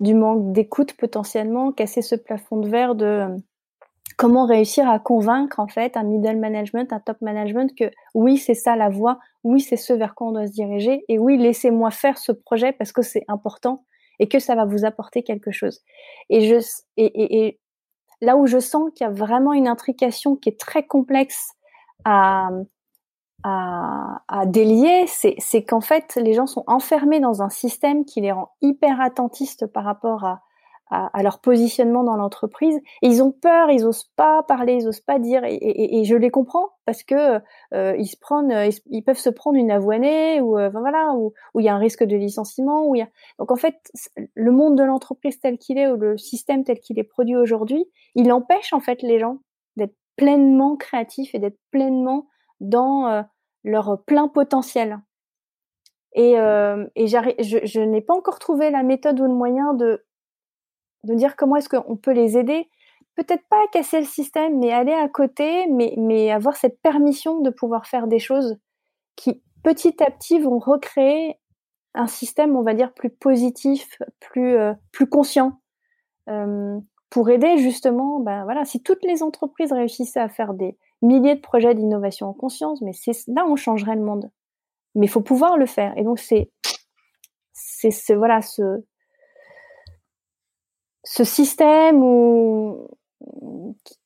du 0.00 0.14
manque 0.14 0.52
d'écoute 0.52 0.94
potentiellement, 0.94 1.72
casser 1.72 2.02
ce 2.02 2.14
plafond 2.14 2.58
de 2.58 2.68
verre 2.68 2.94
de 2.94 3.04
euh, 3.04 3.36
comment 4.16 4.46
réussir 4.46 4.88
à 4.88 4.98
convaincre 4.98 5.60
en 5.60 5.68
fait 5.68 5.96
un 5.96 6.04
middle 6.04 6.38
management, 6.38 6.92
un 6.92 7.00
top 7.00 7.20
management 7.20 7.74
que 7.76 7.90
oui 8.14 8.36
c'est 8.38 8.54
ça 8.54 8.76
la 8.76 8.88
voie, 8.88 9.18
oui 9.42 9.60
c'est 9.60 9.76
ce 9.76 9.92
vers 9.92 10.14
quoi 10.14 10.28
on 10.28 10.32
doit 10.32 10.46
se 10.46 10.52
diriger 10.52 11.04
et 11.08 11.18
oui 11.18 11.36
laissez-moi 11.36 11.90
faire 11.90 12.18
ce 12.18 12.32
projet 12.32 12.72
parce 12.72 12.92
que 12.92 13.02
c'est 13.02 13.24
important 13.28 13.84
et 14.20 14.28
que 14.28 14.38
ça 14.38 14.54
va 14.54 14.64
vous 14.64 14.84
apporter 14.84 15.22
quelque 15.22 15.50
chose. 15.50 15.80
Et 16.30 17.58
Là 18.20 18.36
où 18.36 18.46
je 18.46 18.58
sens 18.58 18.90
qu'il 18.94 19.04
y 19.06 19.10
a 19.10 19.12
vraiment 19.12 19.52
une 19.52 19.68
intrication 19.68 20.36
qui 20.36 20.48
est 20.48 20.58
très 20.58 20.86
complexe 20.86 21.50
à, 22.04 22.48
à, 23.46 24.46
délier, 24.46 25.04
c'est 25.06 25.64
qu'en 25.64 25.82
fait, 25.82 26.16
les 26.16 26.32
gens 26.32 26.46
sont 26.46 26.64
enfermés 26.66 27.20
dans 27.20 27.42
un 27.42 27.50
système 27.50 28.06
qui 28.06 28.22
les 28.22 28.32
rend 28.32 28.52
hyper 28.62 29.00
attentistes 29.02 29.66
par 29.66 29.84
rapport 29.84 30.24
à, 30.24 30.40
à, 30.90 31.22
leur 31.22 31.40
positionnement 31.40 32.04
dans 32.04 32.16
l'entreprise. 32.16 32.76
Et 33.02 33.08
ils 33.08 33.22
ont 33.22 33.32
peur, 33.32 33.70
ils 33.70 33.84
osent 33.84 34.10
pas 34.16 34.42
parler, 34.42 34.74
ils 34.74 34.88
osent 34.88 35.00
pas 35.00 35.18
dire. 35.18 35.42
Et, 35.44 36.04
je 36.04 36.16
les 36.16 36.30
comprends 36.30 36.70
parce 36.86 37.02
que 37.02 37.40
euh, 37.74 37.96
ils 37.98 38.06
se 38.06 38.16
prennent, 38.16 38.70
ils, 38.86 39.02
peuvent 39.02 39.18
se 39.18 39.30
prendre 39.30 39.56
une 39.56 39.70
avoinée 39.70 40.40
ou 40.40 40.58
euh, 40.58 40.70
voilà, 40.70 41.14
où, 41.14 41.32
il 41.58 41.64
y 41.64 41.68
a 41.68 41.74
un 41.74 41.78
risque 41.78 42.04
de 42.04 42.16
licenciement. 42.16 42.86
Où 42.86 42.94
y 42.94 43.02
a... 43.02 43.08
Donc 43.38 43.50
en 43.50 43.56
fait, 43.56 43.76
le 44.34 44.52
monde 44.52 44.76
de 44.76 44.84
l'entreprise 44.84 45.40
tel 45.40 45.58
qu'il 45.58 45.78
est 45.78 45.88
ou 45.88 45.96
le 45.96 46.16
système 46.16 46.64
tel 46.64 46.78
qu'il 46.80 46.98
est 46.98 47.04
produit 47.04 47.36
aujourd'hui, 47.36 47.84
il 48.14 48.32
empêche 48.32 48.72
en 48.72 48.80
fait 48.80 49.02
les 49.02 49.18
gens 49.18 49.38
d'être 49.76 49.96
pleinement 50.16 50.76
créatifs 50.76 51.34
et 51.34 51.38
d'être 51.38 51.58
pleinement 51.70 52.26
dans 52.60 53.08
euh, 53.08 53.22
leur 53.64 54.02
plein 54.04 54.28
potentiel. 54.28 55.00
Et, 56.16 56.34
et 56.34 57.06
je, 57.08 57.80
n'ai 57.80 58.00
pas 58.00 58.14
encore 58.14 58.38
trouvé 58.38 58.70
la 58.70 58.84
méthode 58.84 59.18
ou 59.18 59.24
le 59.24 59.34
moyen 59.34 59.74
de 59.74 60.04
de 61.02 61.14
dire 61.14 61.36
comment 61.36 61.56
est-ce 61.56 61.68
qu'on 61.68 61.96
peut 61.96 62.12
les 62.12 62.38
aider 62.38 62.68
peut-être 63.14 63.46
pas 63.48 63.66
casser 63.72 64.00
le 64.00 64.06
système, 64.06 64.58
mais 64.58 64.72
aller 64.72 64.92
à 64.92 65.08
côté, 65.08 65.66
mais, 65.68 65.94
mais 65.96 66.30
avoir 66.30 66.56
cette 66.56 66.80
permission 66.80 67.40
de 67.40 67.50
pouvoir 67.50 67.86
faire 67.86 68.06
des 68.06 68.18
choses 68.18 68.58
qui 69.16 69.42
petit 69.62 70.02
à 70.02 70.10
petit 70.10 70.38
vont 70.38 70.58
recréer 70.58 71.38
un 71.94 72.06
système, 72.06 72.56
on 72.56 72.62
va 72.62 72.74
dire, 72.74 72.92
plus 72.92 73.10
positif, 73.10 73.98
plus, 74.20 74.56
euh, 74.56 74.74
plus 74.90 75.08
conscient, 75.08 75.60
euh, 76.28 76.78
pour 77.08 77.30
aider 77.30 77.58
justement, 77.58 78.18
ben 78.18 78.42
voilà, 78.44 78.64
si 78.64 78.82
toutes 78.82 79.04
les 79.04 79.22
entreprises 79.22 79.72
réussissaient 79.72 80.20
à 80.20 80.28
faire 80.28 80.54
des 80.54 80.76
milliers 81.04 81.36
de 81.36 81.40
projets 81.40 81.74
d'innovation 81.74 82.28
en 82.28 82.32
conscience, 82.32 82.80
mais 82.82 82.92
c'est 82.92 83.12
là 83.28 83.46
on 83.46 83.56
changerait 83.56 83.96
le 83.96 84.02
monde. 84.02 84.30
Mais 84.94 85.06
il 85.06 85.10
faut 85.10 85.20
pouvoir 85.20 85.56
le 85.56 85.66
faire. 85.66 85.96
Et 85.98 86.04
donc 86.04 86.18
c'est, 86.18 86.50
c'est 87.52 87.90
ce 87.90 88.12
voilà 88.12 88.42
ce, 88.42 88.84
ce 91.04 91.24
système 91.24 92.02
où, 92.02 92.88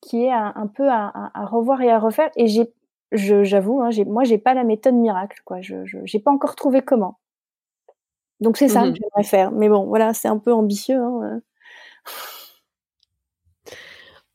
qui 0.00 0.24
est 0.24 0.32
un, 0.32 0.66
peu 0.66 0.88
à, 0.88 1.30
revoir 1.46 1.80
et 1.82 1.90
à 1.90 1.98
refaire. 1.98 2.30
Et 2.36 2.46
j'ai, 2.46 2.72
j'avoue, 3.12 3.80
hein, 3.80 3.90
j'ai, 3.90 4.04
moi, 4.04 4.24
j'ai 4.24 4.38
pas 4.38 4.54
la 4.54 4.64
méthode 4.64 4.94
miracle, 4.94 5.40
quoi. 5.44 5.60
Je, 5.60 5.76
j'ai 6.04 6.18
pas 6.18 6.30
encore 6.30 6.56
trouvé 6.56 6.82
comment. 6.82 7.18
Donc 8.40 8.56
c'est 8.56 8.68
ça 8.68 8.82
que 8.82 8.90
mmh 8.90 8.94
j'aimerais 8.94 9.24
faire. 9.24 9.50
Mais 9.52 9.68
bon, 9.68 9.86
voilà, 9.86 10.14
c'est 10.14 10.28
un 10.28 10.38
peu 10.38 10.52
ambitieux. 10.52 11.00
Hein, 11.00 11.20
euh. 11.24 11.40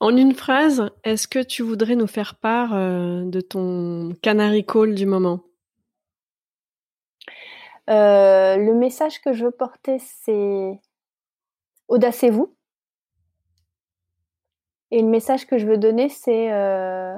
En 0.04 0.18
une 0.18 0.34
phrase, 0.34 0.92
est-ce 1.06 1.30
que 1.30 1.40
tu 1.42 1.64
voudrais 1.64 1.96
nous 1.96 2.08
faire 2.08 2.36
part 2.36 2.74
euh, 2.74 3.24
de 3.24 3.40
ton 3.40 4.14
canary 4.22 4.66
call 4.66 4.96
du 4.96 5.06
moment? 5.06 5.46
Euh, 7.90 8.58
Le 8.58 8.74
message 8.74 9.22
que 9.22 9.32
je 9.32 9.46
veux 9.46 9.52
porter, 9.52 10.00
c'est 10.00 10.78
audacez-vous. 11.88 12.54
Et 14.92 15.02
le 15.02 15.08
message 15.08 15.48
que 15.48 15.58
je 15.58 15.66
veux 15.66 15.78
donner, 15.78 16.10
c'est 16.10 16.52
euh, 16.52 17.18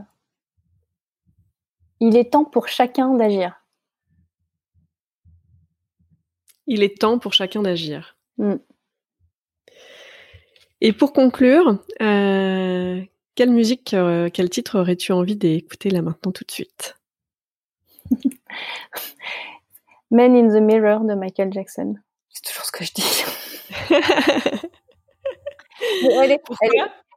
il 2.02 2.16
est 2.16 2.34
temps 2.34 2.46
pour 2.46 2.68
chacun 2.68 3.16
d'agir. 3.16 3.66
Il 6.68 6.84
est 6.84 7.02
temps 7.02 7.18
pour 7.18 7.34
chacun 7.34 7.64
d'agir. 7.64 8.16
Mm. 8.38 8.58
Et 10.82 10.94
pour 10.94 11.14
conclure, 11.14 11.80
euh, 12.02 13.02
quelle 13.36 13.52
musique, 13.52 13.94
euh, 13.94 14.30
quel 14.32 14.50
titre 14.50 14.80
aurais-tu 14.80 15.12
envie 15.12 15.36
d'écouter 15.36 15.90
là 15.90 16.02
maintenant 16.02 16.32
tout 16.32 16.44
de 16.44 16.52
suite? 16.52 16.98
Men 20.12 20.36
in 20.36 20.50
the 20.50 20.62
Mirror 20.62 21.02
de 21.02 21.16
Michael 21.16 21.52
Jackson. 21.52 21.96
C'est 22.30 22.44
toujours 22.44 22.66
ce 22.66 22.72
que 22.72 22.84
je 22.86 22.94
dis. 22.94 23.24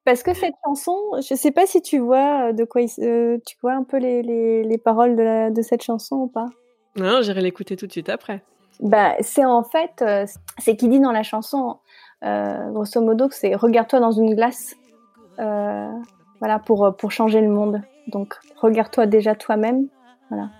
Parce 0.04 0.22
que 0.22 0.32
cette 0.32 0.54
chanson, 0.64 0.96
je 1.20 1.34
ne 1.34 1.38
sais 1.38 1.50
pas 1.50 1.66
si 1.66 1.82
tu 1.82 1.98
vois 1.98 2.48
euh, 2.48 2.52
de 2.52 2.64
quoi 2.64 2.80
euh, 3.00 3.36
tu 3.44 3.56
vois 3.60 3.74
un 3.74 3.84
peu 3.84 3.98
les, 3.98 4.22
les, 4.62 4.78
paroles 4.78 5.16
de, 5.16 5.52
de, 5.52 5.62
cette 5.62 5.82
chanson 5.82 6.16
ou 6.16 6.28
pas? 6.28 6.46
Non, 6.96 7.20
j'irai 7.20 7.42
l'écouter 7.42 7.76
tout 7.76 7.86
de 7.86 7.92
suite 7.92 8.08
après. 8.08 8.42
Bah, 8.80 9.16
c'est 9.20 9.44
en 9.44 9.62
fait, 9.62 10.00
euh, 10.00 10.24
c'est 10.58 10.76
qui 10.76 10.88
dit 10.88 10.98
dans 10.98 11.12
la 11.12 11.22
chanson, 11.22 11.78
grosso 12.22 13.00
modo, 13.00 13.28
c'est 13.30 13.54
regarde-toi 13.54 14.00
dans 14.00 14.12
une 14.12 14.34
glace, 14.34 14.74
voilà, 15.36 16.58
pour, 16.64 16.94
pour 16.96 17.10
changer 17.10 17.40
le 17.40 17.48
monde. 17.48 17.82
Donc, 18.08 18.34
regarde-toi 18.56 19.06
déjà 19.06 19.34
toi-même, 19.34 19.88
voilà, 20.30 20.50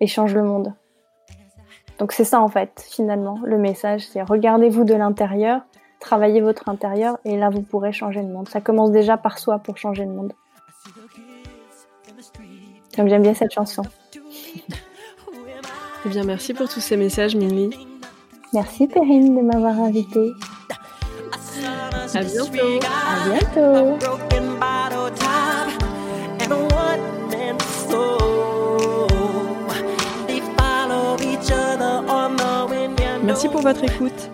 et 0.00 0.06
change 0.06 0.34
le 0.34 0.42
monde. 0.42 0.74
Donc, 1.98 2.12
c'est 2.12 2.24
ça 2.24 2.40
en 2.40 2.48
fait, 2.48 2.86
finalement, 2.90 3.38
le 3.44 3.58
message, 3.58 4.06
c'est 4.08 4.22
regardez-vous 4.22 4.84
de 4.84 4.94
l'intérieur 4.94 5.62
travaillez 6.04 6.42
votre 6.42 6.68
intérieur 6.68 7.18
et 7.24 7.36
là 7.36 7.48
vous 7.48 7.62
pourrez 7.62 7.92
changer 7.92 8.20
le 8.20 8.28
monde. 8.28 8.48
Ça 8.48 8.60
commence 8.60 8.92
déjà 8.92 9.16
par 9.16 9.38
soi 9.38 9.58
pour 9.58 9.78
changer 9.78 10.04
le 10.04 10.12
monde. 10.12 10.32
J'aime 12.96 13.22
bien 13.22 13.34
cette 13.34 13.52
chanson. 13.52 13.82
Eh 16.06 16.08
bien, 16.10 16.22
merci 16.22 16.52
pour 16.52 16.68
tous 16.68 16.80
ces 16.80 16.98
messages, 16.98 17.34
Minli. 17.34 17.70
Merci, 18.54 18.86
Perrine, 18.86 19.36
de 19.36 19.42
m'avoir 19.42 19.80
invitée. 19.80 20.32
À 22.14 22.22
bientôt. 22.22 22.78
À 23.04 23.28
bientôt. 23.28 23.98
Merci 33.24 33.48
pour 33.48 33.62
votre 33.62 33.82
écoute. 33.82 34.30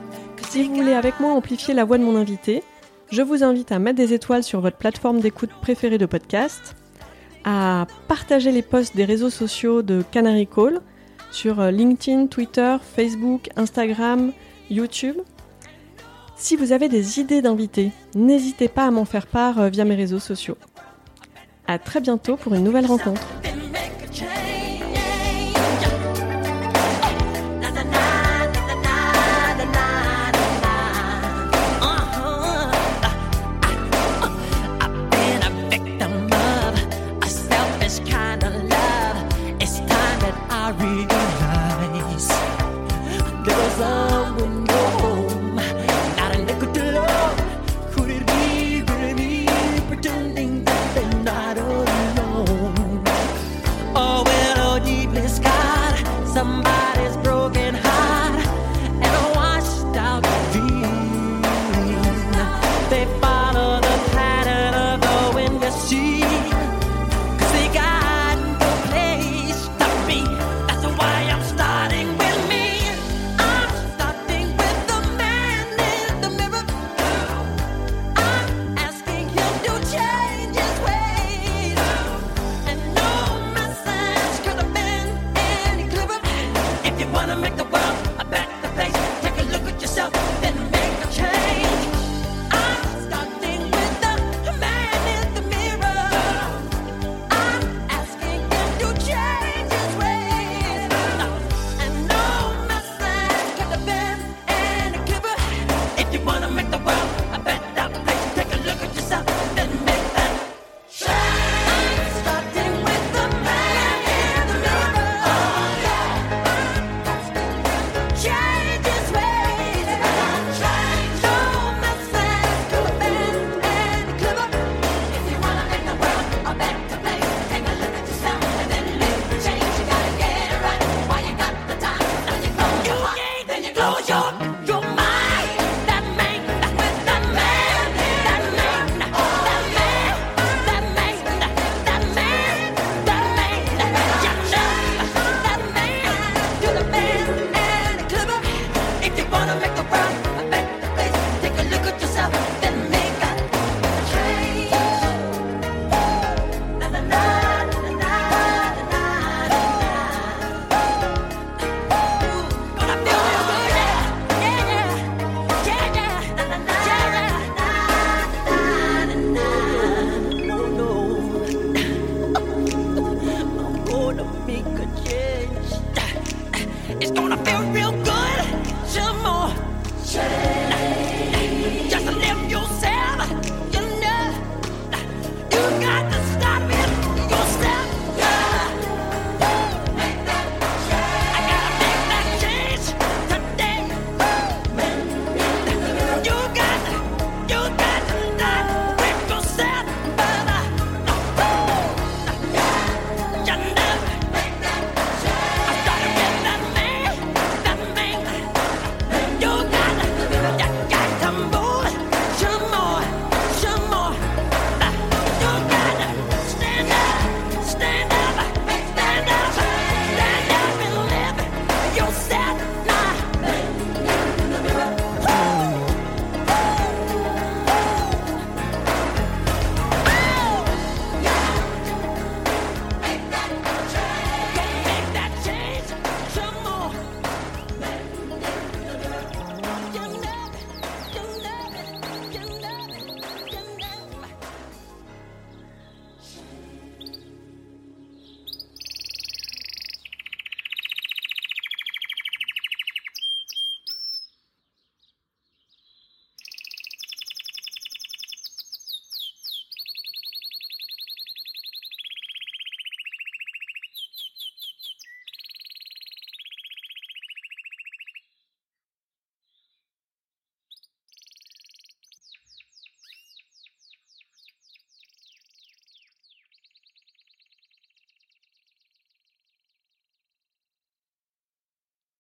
Si 0.50 0.64
vous 0.64 0.74
voulez 0.74 0.92
avec 0.92 1.18
moi 1.18 1.32
amplifier 1.32 1.72
la 1.72 1.86
voix 1.86 1.96
de 1.96 2.02
mon 2.02 2.16
invité, 2.16 2.62
je 3.10 3.22
vous 3.22 3.42
invite 3.42 3.72
à 3.72 3.78
mettre 3.78 3.96
des 3.96 4.12
étoiles 4.12 4.42
sur 4.42 4.60
votre 4.60 4.76
plateforme 4.76 5.20
d'écoute 5.20 5.50
préférée 5.62 5.96
de 5.96 6.04
podcast, 6.04 6.76
à 7.44 7.86
partager 8.06 8.52
les 8.52 8.60
posts 8.60 8.94
des 8.94 9.06
réseaux 9.06 9.30
sociaux 9.30 9.80
de 9.80 10.02
Canary 10.10 10.46
Call 10.46 10.82
sur 11.30 11.60
euh, 11.60 11.70
LinkedIn, 11.70 12.26
Twitter, 12.26 12.76
Facebook, 12.94 13.48
Instagram, 13.56 14.32
YouTube. 14.70 15.16
Si 16.36 16.56
vous 16.56 16.72
avez 16.72 16.88
des 16.88 17.20
idées 17.20 17.42
d'invités, 17.42 17.92
n'hésitez 18.14 18.68
pas 18.68 18.86
à 18.86 18.90
m'en 18.90 19.04
faire 19.04 19.26
part 19.26 19.58
euh, 19.60 19.68
via 19.68 19.84
mes 19.84 19.94
réseaux 19.94 20.18
sociaux. 20.18 20.56
À 21.66 21.78
très 21.78 22.00
bientôt 22.00 22.36
pour 22.36 22.54
une 22.54 22.64
nouvelle 22.64 22.86
rencontre. 22.86 23.22